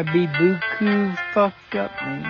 [0.00, 2.24] I'd be buku fucked up, man.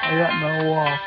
[0.00, 1.00] I got my walk.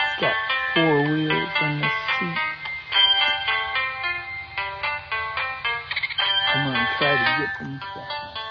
[0.00, 0.36] It's got
[0.72, 2.40] four wheels on the seat.
[6.54, 8.45] I'm gonna try to get them back.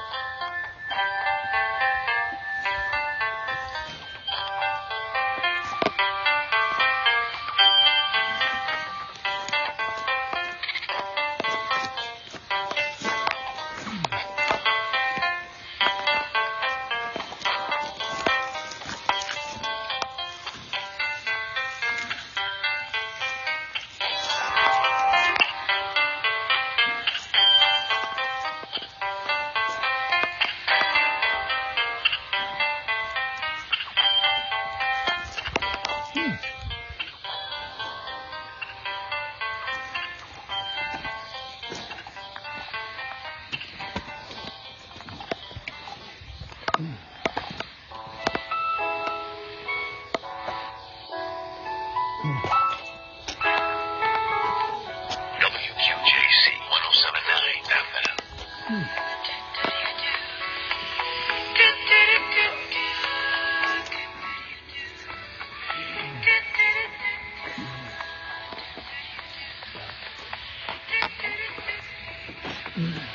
[72.78, 73.15] Mm-hmm.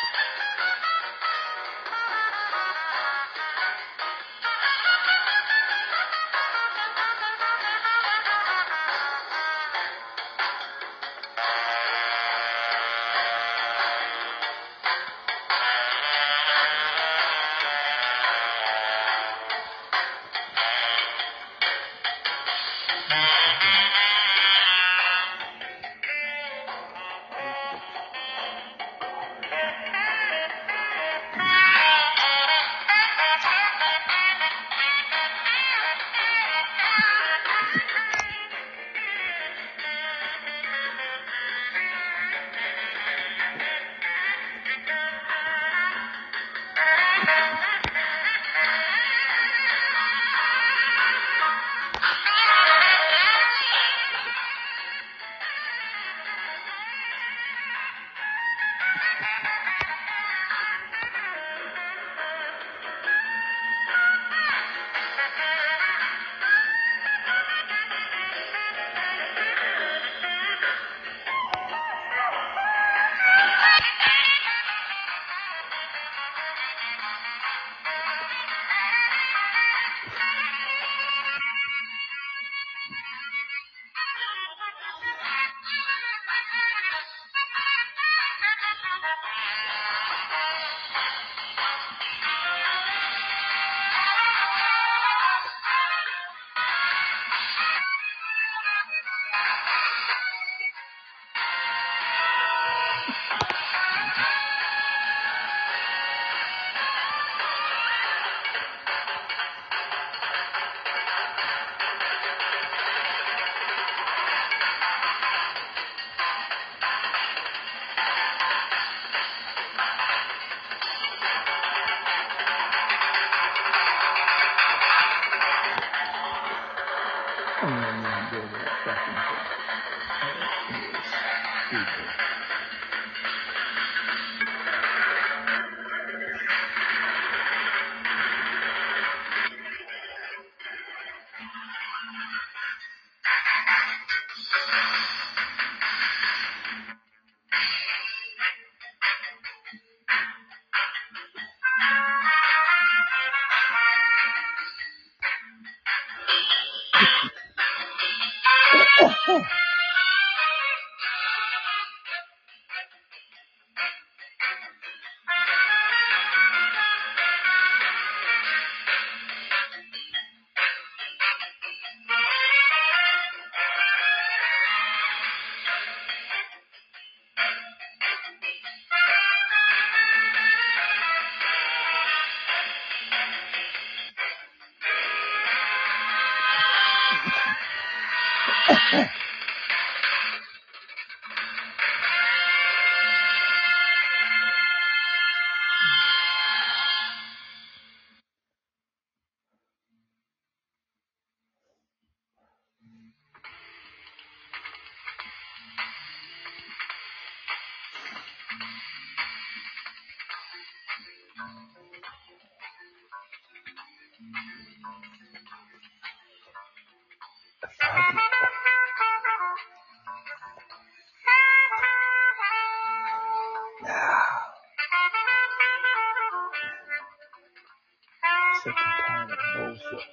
[228.63, 230.07] Sick and tired of bullshit.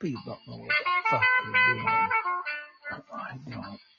[0.00, 1.86] People don't know what the fuck they're doing.
[3.12, 3.93] I don't.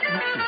[0.08, 0.47] Thank you.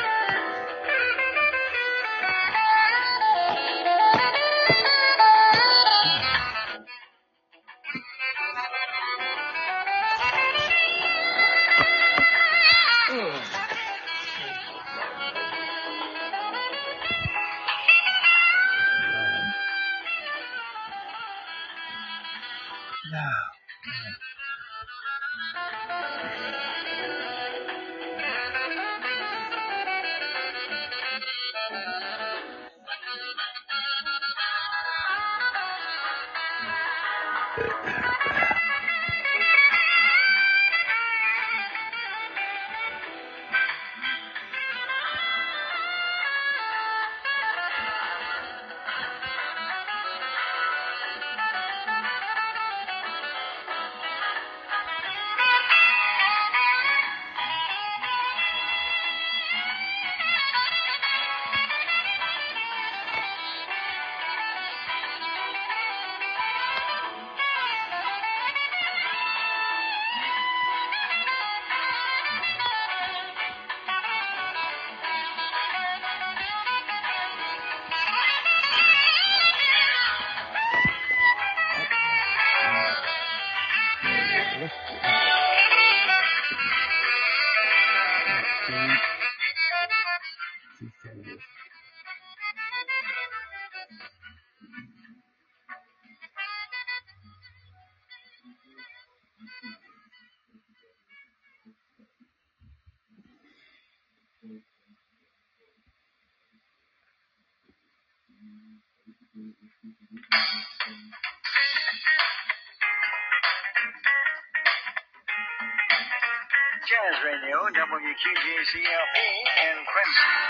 [118.20, 119.16] GVCLP
[119.64, 120.49] and crimson.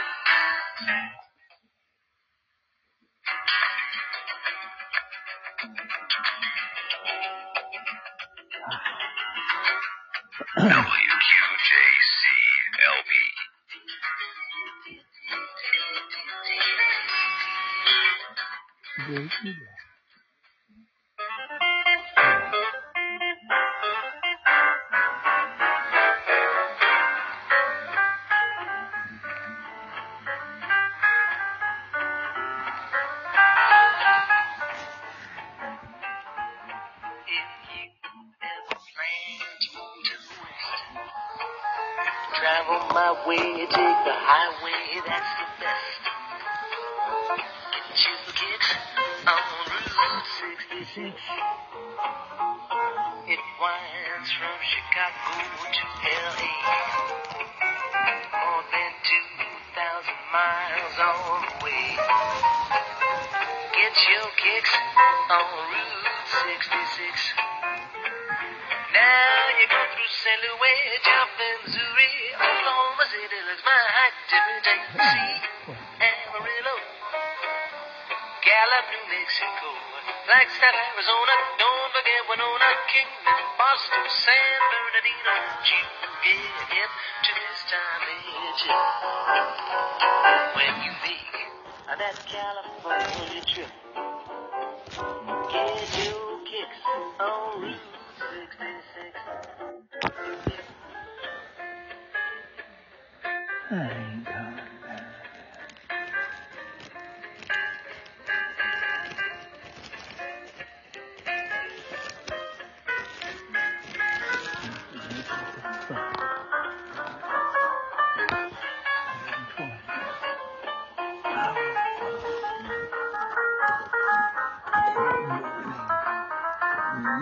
[103.73, 105.07] I ain't coming back.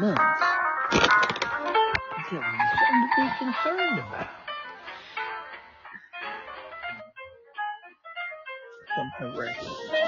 [0.01, 0.23] Months.
[2.17, 4.48] Is that what you're to be concerned about?
[9.21, 10.08] arrest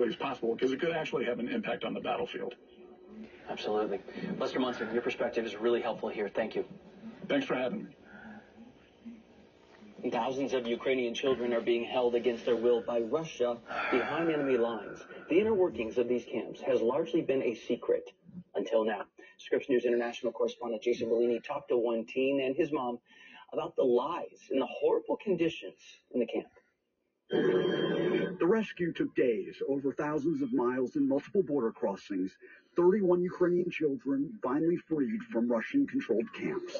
[0.00, 2.54] quickly as possible because it could actually have an impact on the battlefield.
[3.50, 4.00] Absolutely.
[4.38, 6.30] Lester Munson, your perspective is really helpful here.
[6.34, 6.64] Thank you.
[7.28, 7.96] Thanks for having me.
[10.10, 13.58] Thousands of Ukrainian children are being held against their will by Russia
[13.90, 14.98] behind enemy lines.
[15.28, 18.10] The inner workings of these camps has largely been a secret
[18.54, 19.02] until now.
[19.36, 22.98] Scripps News International correspondent Jason Bellini talked to one teen and his mom
[23.52, 25.76] about the lies and the horrible conditions
[26.14, 27.99] in the camp.
[28.40, 32.38] The rescue took days, over thousands of miles and multiple border crossings.
[32.74, 36.74] 31 Ukrainian children finally freed from Russian controlled camps.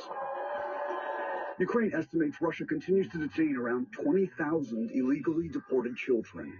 [1.58, 6.50] Ukraine estimates Russia continues to detain around 20,000 illegally deported children.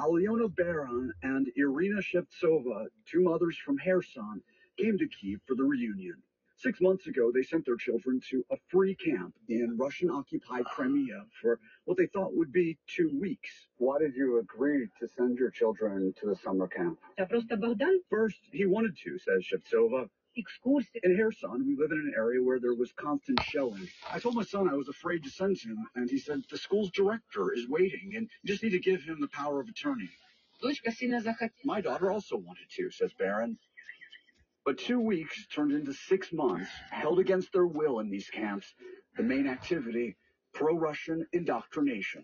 [0.00, 4.42] Aliona Baran and Irina Shevtsova, two mothers from Kherson,
[4.76, 6.16] came to Kiev for the reunion.
[6.60, 10.74] Six months ago, they sent their children to a free camp in Russian occupied ah.
[10.74, 13.48] Crimea for what they thought would be two weeks.
[13.76, 16.98] Why did you agree to send your children to the summer camp?
[18.10, 20.08] First, he wanted to, says Shevtsova.
[20.34, 23.88] In Kherson, we live in an area where there was constant shelling.
[24.12, 26.90] I told my son I was afraid to send him, and he said the school's
[26.90, 30.10] director is waiting, and you just need to give him the power of attorney.
[31.64, 33.58] My daughter also wanted to, says Baran.
[34.68, 38.74] But two weeks turned into six months, held against their will in these camps.
[39.16, 40.18] The main activity,
[40.52, 42.22] pro-Russian indoctrination.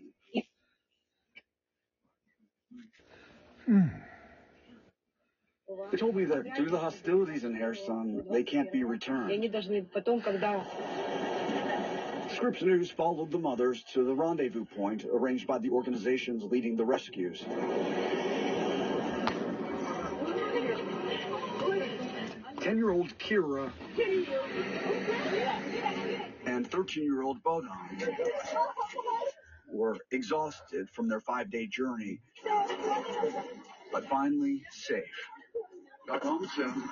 [3.67, 3.89] They
[5.97, 9.31] told me that due to the hostilities in Kherson, they can't be returned.
[12.29, 16.85] Scripps News followed the mothers to the rendezvous point arranged by the organizations leading the
[16.85, 17.43] rescues.
[22.65, 23.71] Ten-year-old Kira
[26.47, 27.69] and 13-year-old Bodon
[29.71, 32.21] were exhausted from their five-day journey,
[33.91, 35.03] but finally safe.
[36.07, 36.89] Got home soon.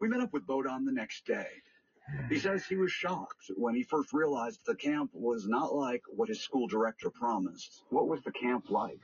[0.00, 1.48] We met up with Bodon the next day.
[2.28, 6.28] He says he was shocked when he first realized the camp was not like what
[6.28, 7.82] his school director promised.
[7.88, 9.00] What was the camp like?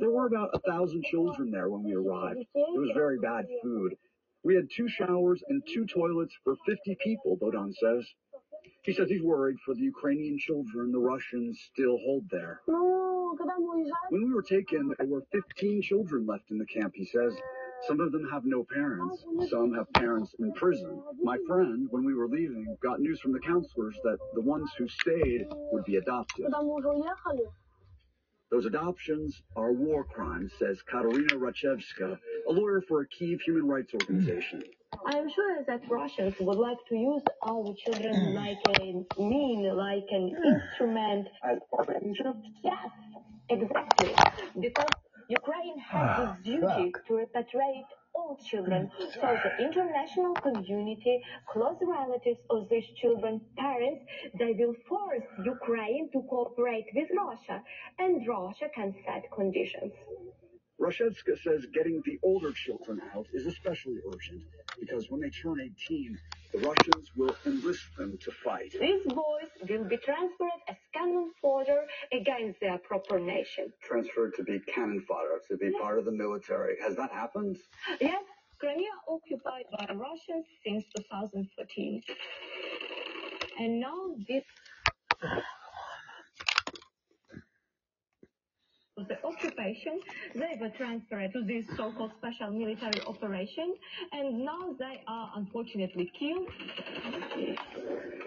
[0.00, 2.40] There were about a thousand children there when we arrived.
[2.54, 3.96] It was very bad food.
[4.42, 8.04] We had two showers and two toilets for 50 people, Bodan says.
[8.82, 12.60] He says he's worried for the Ukrainian children the Russians still hold there.
[12.66, 17.34] When we were taken, there were 15 children left in the camp, he says.
[17.86, 19.24] Some of them have no parents.
[19.48, 21.02] Some have parents in prison.
[21.22, 24.88] My friend, when we were leaving, got news from the counselors that the ones who
[24.88, 26.46] stayed would be adopted.
[28.50, 32.18] Those adoptions are war crimes, says Katerina Rashevska,
[32.48, 34.64] a lawyer for a Kiev human rights organization.
[35.06, 38.34] I am sure that Russians would like to use our children hmm.
[38.34, 40.48] like a mean, like an hmm.
[40.48, 41.28] instrument.
[41.44, 41.58] As.
[42.64, 42.88] Yes,
[43.48, 44.14] exactly.
[44.60, 44.88] Because
[45.28, 47.86] Ukraine has this ah, duty to repatriate
[48.20, 48.90] all children.
[49.14, 51.22] So the international community,
[51.52, 54.02] close relatives of these children, parents,
[54.38, 57.62] they will force Ukraine to cooperate with Russia,
[57.98, 59.92] and Russia can set conditions.
[60.80, 64.42] Rashevska says getting the older children out is especially urgent
[64.80, 66.18] because when they turn 18,
[66.52, 68.72] the Russians will enlist them to fight.
[68.72, 73.72] These boys will be transferred as cannon fodder against their proper nation.
[73.82, 76.76] Transferred to be cannon fodder, to be part of the military.
[76.80, 77.58] Has that happened?
[78.00, 78.24] Yes,
[78.58, 82.02] Crimea occupied by Russia since 2014.
[83.58, 84.44] And now this
[89.00, 90.00] of the occupation,
[90.34, 93.74] they were transferred to this so-called special military operation,
[94.12, 96.48] and now they are unfortunately killed.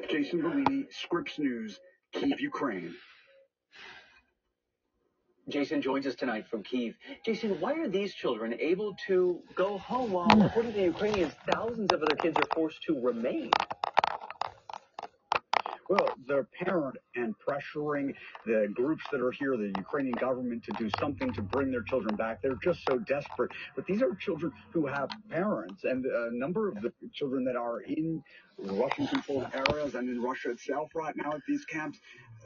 [0.10, 1.80] Jason Bellini, Scripps News,
[2.14, 2.94] Kiev, Ukraine.
[5.50, 6.96] Jason joins us tonight from Kiev.
[7.26, 10.42] Jason, why are these children able to go home while, hmm.
[10.42, 13.52] according to the Ukrainians, thousands of other kids are forced to remain?
[15.90, 18.14] Well, their parent and pressuring
[18.46, 22.16] the groups that are here, the Ukrainian government, to do something to bring their children
[22.16, 22.42] back.
[22.42, 23.52] They're just so desperate.
[23.76, 27.82] But these are children who have parents, and a number of the children that are
[27.82, 28.24] in
[28.58, 32.00] Russian controlled areas and in Russia itself right now at these camps,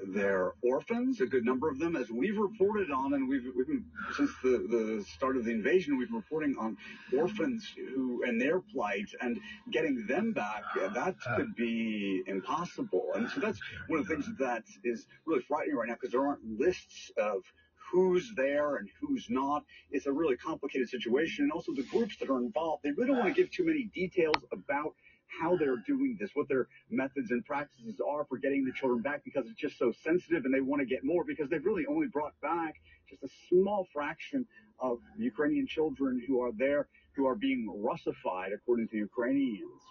[0.08, 3.86] they're orphans, a good number of them, as we've reported on, and we've, we've been,
[4.16, 6.78] since the, the start of the invasion, we've been reporting on
[7.18, 9.40] orphans who, and their plight, and
[9.72, 13.08] getting them back, uh, that could be impossible.
[13.16, 16.26] And so that's one of the things that is really frightening right now, because there
[16.26, 17.44] aren't lists of
[17.92, 19.64] who's there and who's not.
[19.92, 21.44] It's a really complicated situation.
[21.44, 23.90] And also the groups that are involved, they really don't want to give too many
[23.94, 24.94] details about
[25.28, 29.24] how they're doing this, what their methods and practices are for getting the children back
[29.26, 32.08] because it's just so sensitive and they want to get more because they've really only
[32.08, 32.76] brought back
[33.10, 34.46] just a small fraction
[34.80, 39.82] of Ukrainian children who are there who are being Russified according to Ukrainians.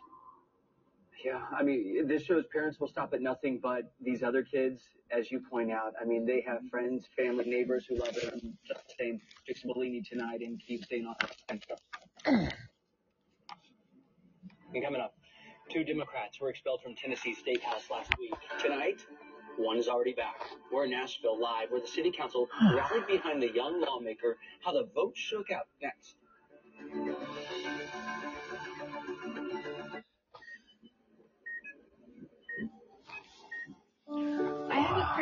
[1.24, 5.30] Yeah, I mean, this shows parents will stop at nothing but these other kids, as
[5.30, 5.94] you point out.
[6.00, 9.20] I mean, they have friends, family, neighbors who love them just the same.
[9.46, 11.16] Jason Bellini tonight and keep staying on.
[14.74, 15.14] And coming up,
[15.70, 18.34] two Democrats were expelled from Tennessee State House last week.
[18.60, 19.00] Tonight,
[19.56, 20.36] one is already back.
[20.70, 24.36] We're in Nashville live, where the city council rallied behind the young lawmaker.
[24.62, 26.16] How the vote shook out next.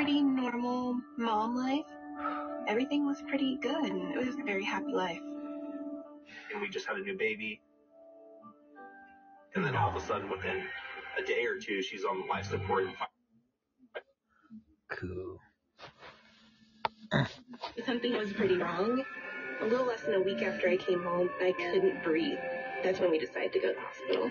[0.04, 1.86] Pretty normal mom life.
[2.68, 5.20] Everything was pretty good, and it was a very happy life.
[6.52, 7.62] and we just had a new baby.
[9.54, 10.62] And then all of a sudden, within
[11.18, 12.84] a day or two, she's on life support.
[14.90, 15.38] Cool.
[17.86, 19.02] Something was pretty wrong.
[19.62, 22.38] A little less than a week after I came home, I couldn't breathe.
[22.82, 24.30] That's when we decided to go to the hospital.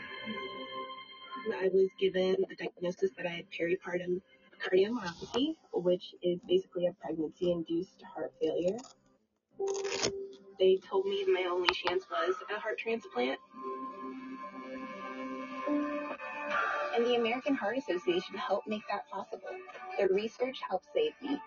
[1.60, 4.22] I was given the diagnosis that I had peripartum
[4.64, 8.78] cardiomyopathy, which is basically a pregnancy-induced heart failure.
[10.60, 13.40] They told me my only chance was a heart transplant.
[16.96, 19.50] And the American Heart Association helped make that possible.
[19.98, 21.40] Their research helped save me.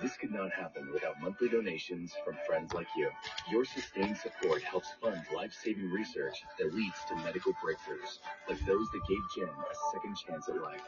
[0.00, 3.10] This could not happen without monthly donations from friends like you.
[3.50, 8.18] Your sustained support helps fund life-saving research that leads to medical breakthroughs,
[8.48, 10.82] like those that gave Jen a second chance at life.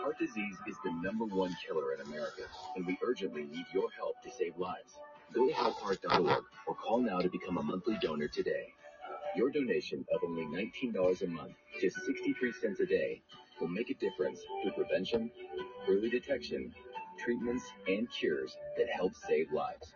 [0.00, 2.42] Heart disease is the number one killer in America,
[2.76, 4.98] and we urgently need your help to save lives.
[5.32, 8.72] Go to helpheart.org or call now to become a monthly donor today.
[9.36, 13.22] Your donation of only $19 a month, just 63 cents a day,
[13.60, 15.30] will make a difference through prevention,
[15.88, 16.72] early detection,
[17.18, 19.94] treatments, and cures that help save lives.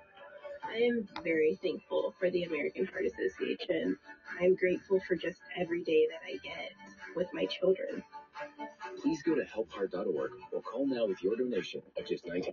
[0.64, 3.96] I am very thankful for the American Heart Association.
[4.40, 6.72] I'm grateful for just every day that I get
[7.14, 8.02] with my children.
[9.00, 12.48] Please go to helpheart.org or call now with your donation of just $19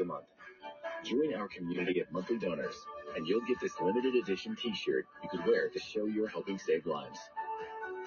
[0.00, 0.24] a month.
[1.04, 2.74] Join our community of monthly donors,
[3.16, 6.86] and you'll get this limited edition t-shirt you could wear to show you're helping save
[6.86, 7.18] lives.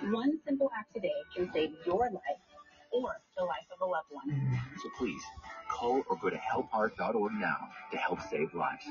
[0.02, 2.42] One simple act today can save your life
[2.92, 4.60] or the life of a loved one.
[4.82, 5.22] So please,
[5.70, 7.58] call or go to helpheart.org now
[7.92, 8.86] to help save lives.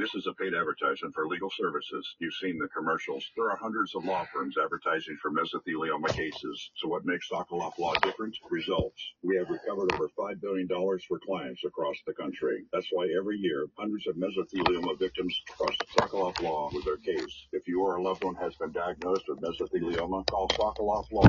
[0.00, 2.16] This is a paid advertisement for legal services.
[2.20, 3.22] You've seen the commercials.
[3.36, 6.70] There are hundreds of law firms advertising for mesothelioma cases.
[6.76, 8.34] So what makes Sokolove Law different?
[8.50, 8.98] Results.
[9.22, 10.66] We have recovered over $5 billion
[11.06, 12.64] for clients across the country.
[12.72, 17.48] That's why every year, hundreds of mesothelioma victims trust Sokolove Law with their case.
[17.52, 21.28] If you or a loved one has been diagnosed with mesothelioma, call Sokolove Law.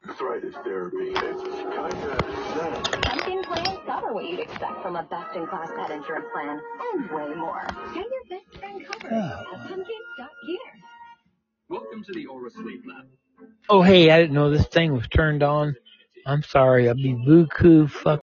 [0.09, 1.13] arthritis therapy.
[1.15, 1.43] It's
[1.75, 2.21] kind of
[2.55, 3.03] sad.
[3.03, 6.61] Pumpkin plans cover what you'd expect from a best-in-class pet insurance plan,
[6.95, 7.67] and way more.
[7.95, 9.45] Get your best friend covered ah.
[9.55, 10.57] at pumpkin.care.
[11.69, 13.07] Welcome to the Aura Sleep Lab.
[13.69, 15.75] Oh, hey, I didn't know this thing was turned on.
[16.27, 16.89] I'm sorry.
[16.89, 18.05] I'll be buku fuck.